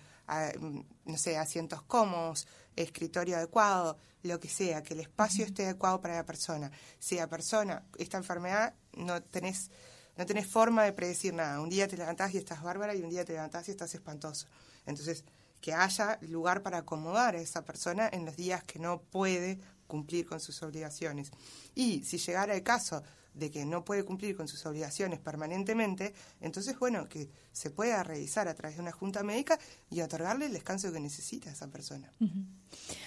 mm, 0.59 0.79
no 1.05 1.17
sé, 1.17 1.37
asientos 1.37 1.81
cómodos, 1.83 2.47
escritorio 2.75 3.37
adecuado, 3.37 3.97
lo 4.23 4.39
que 4.39 4.49
sea, 4.49 4.83
que 4.83 4.93
el 4.93 5.01
espacio 5.01 5.45
esté 5.45 5.65
adecuado 5.65 6.01
para 6.01 6.15
la 6.15 6.25
persona. 6.25 6.71
Si 6.99 7.15
la 7.15 7.27
persona, 7.27 7.83
esta 7.97 8.17
enfermedad, 8.17 8.73
no 8.93 9.21
tenés, 9.21 9.69
no 10.17 10.25
tenés 10.25 10.47
forma 10.47 10.83
de 10.83 10.93
predecir 10.93 11.33
nada. 11.33 11.61
Un 11.61 11.69
día 11.69 11.87
te 11.87 11.97
levantás 11.97 12.33
y 12.33 12.37
estás 12.37 12.61
bárbara 12.61 12.95
y 12.95 13.01
un 13.01 13.09
día 13.09 13.23
te 13.23 13.33
levantás 13.33 13.67
y 13.67 13.71
estás 13.71 13.93
espantoso. 13.93 14.47
Entonces, 14.85 15.23
que 15.61 15.73
haya 15.73 16.19
lugar 16.21 16.61
para 16.61 16.79
acomodar 16.79 17.35
a 17.35 17.39
esa 17.39 17.65
persona 17.65 18.09
en 18.11 18.25
los 18.25 18.35
días 18.35 18.63
que 18.63 18.79
no 18.79 19.01
puede 19.01 19.59
cumplir 19.87 20.25
con 20.25 20.39
sus 20.39 20.61
obligaciones. 20.63 21.31
Y 21.73 22.03
si 22.03 22.17
llegara 22.17 22.55
el 22.55 22.63
caso 22.63 23.03
de 23.33 23.51
que 23.51 23.65
no 23.65 23.83
puede 23.83 24.03
cumplir 24.03 24.35
con 24.35 24.47
sus 24.47 24.65
obligaciones 24.65 25.19
permanentemente, 25.19 26.13
entonces, 26.39 26.79
bueno, 26.79 27.07
que 27.09 27.29
se 27.51 27.69
pueda 27.69 28.01
revisar 28.03 28.47
a 28.47 28.53
través 28.53 28.77
de 28.77 28.81
una 28.81 28.91
junta 28.91 29.23
médica 29.23 29.59
y 29.89 30.01
otorgarle 30.01 30.45
el 30.45 30.53
descanso 30.53 30.91
que 30.91 30.99
necesita 30.99 31.51
esa 31.51 31.67
persona. 31.67 32.11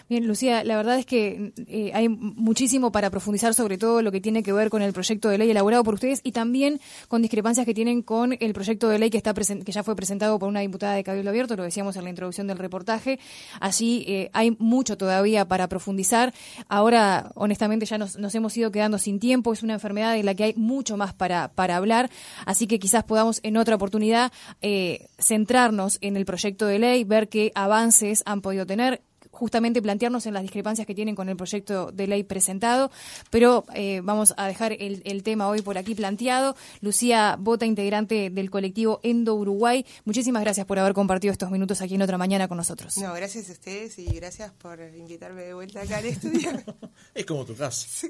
Bien, 0.09 0.27
Lucía, 0.27 0.65
la 0.65 0.77
verdad 0.79 0.99
es 0.99 1.05
que 1.05 1.53
eh, 1.67 1.91
hay 1.93 2.09
muchísimo 2.09 2.91
para 2.91 3.11
profundizar 3.11 3.53
sobre 3.53 3.77
todo 3.77 4.01
lo 4.01 4.11
que 4.11 4.23
tiene 4.23 4.43
que 4.43 4.55
ver 4.55 4.71
con 4.71 4.81
el 4.81 4.95
proyecto 4.95 5.29
de 5.29 5.37
ley 5.37 5.51
elaborado 5.51 5.85
por 5.85 5.95
ustedes 5.95 6.21
y 6.25 6.33
también 6.33 6.81
con 7.09 7.21
discrepancias 7.21 7.67
que 7.67 7.75
tienen 7.75 8.01
con 8.01 8.35
el 8.41 8.55
proyecto 8.55 8.89
de 8.89 8.99
ley 8.99 9.11
que 9.11 9.19
está 9.19 9.35
que 9.35 9.73
ya 9.73 9.83
fue 9.83 9.95
presentado 9.95 10.39
por 10.39 10.49
una 10.49 10.61
diputada 10.61 10.95
de 10.95 11.05
Cabildo 11.05 11.29
Abierto, 11.29 11.57
lo 11.57 11.63
decíamos 11.63 11.95
en 11.97 12.05
la 12.05 12.11
introducción 12.11 12.47
del 12.47 12.57
reportaje. 12.57 13.21
Allí 13.61 14.05
eh, 14.09 14.31
hay 14.33 14.57
mucho 14.59 14.97
todavía 14.97 15.47
para 15.47 15.69
profundizar. 15.69 16.33
Ahora, 16.69 17.31
honestamente, 17.35 17.85
ya 17.85 17.99
nos, 17.99 18.19
nos 18.19 18.35
hemos 18.35 18.57
ido 18.57 18.73
quedando 18.73 18.99
sin 18.99 19.21
tiempo. 19.21 19.53
Es 19.53 19.63
una 19.63 19.75
enfermedad 19.75 20.17
en 20.17 20.25
la 20.25 20.35
que 20.35 20.45
hay 20.45 20.55
mucho 20.57 20.97
más 20.97 21.13
para, 21.13 21.49
para 21.49 21.77
hablar, 21.77 22.11
así 22.47 22.67
que 22.67 22.79
quizás 22.79 23.05
podamos 23.05 23.41
en 23.43 23.59
otra 23.59 23.77
oportunidad 23.77 24.33
eh, 24.63 25.07
centrarnos 25.19 25.99
en 26.01 26.17
el 26.17 26.25
proyecto 26.25 26.67
de 26.67 26.79
ley, 26.79 27.05
ver 27.05 27.29
qué 27.29 27.53
avances 27.55 28.23
han 28.25 28.41
podido 28.41 28.65
tener 28.65 29.03
justamente 29.39 29.81
plantearnos 29.81 30.27
en 30.27 30.35
las 30.35 30.43
discrepancias 30.43 30.87
que 30.87 30.95
tienen 30.95 31.15
con 31.15 31.29
el 31.29 31.37
proyecto 31.37 31.93
de 31.93 32.07
ley 32.07 32.25
presentado, 32.25 32.91
pero 33.31 33.65
eh, 33.75 34.01
vamos 34.03 34.35
a 34.37 34.47
dejar 34.47 34.73
el, 34.73 35.01
el, 35.05 35.23
tema 35.23 35.49
hoy 35.49 35.63
por 35.63 35.79
aquí 35.79 35.95
planteado. 35.95 36.57
Lucía 36.81 37.37
Bota, 37.39 37.65
integrante 37.65 38.31
del 38.31 38.51
colectivo 38.51 39.01
Endo 39.03 39.35
Uruguay, 39.35 39.87
muchísimas 40.05 40.43
gracias 40.43 40.67
por 40.67 40.79
haber 40.79 40.93
compartido 40.93 41.33
estos 41.33 41.51
minutos 41.51 41.81
aquí 41.81 41.95
en 41.95 42.03
otra 42.03 42.19
mañana 42.19 42.49
con 42.49 42.59
nosotros. 42.59 42.99
No, 42.99 43.15
gracias 43.15 43.49
a 43.49 43.53
ustedes 43.53 43.99
y 43.99 44.07
gracias 44.07 44.53
por 44.53 44.81
invitarme 44.81 45.43
de 45.43 45.55
vuelta 45.55 45.83
acá 45.83 45.99
al 45.99 46.07
estudio. 46.07 46.51
es 47.15 47.25
como 47.25 47.45
tu 47.45 47.55
casa. 47.55 48.09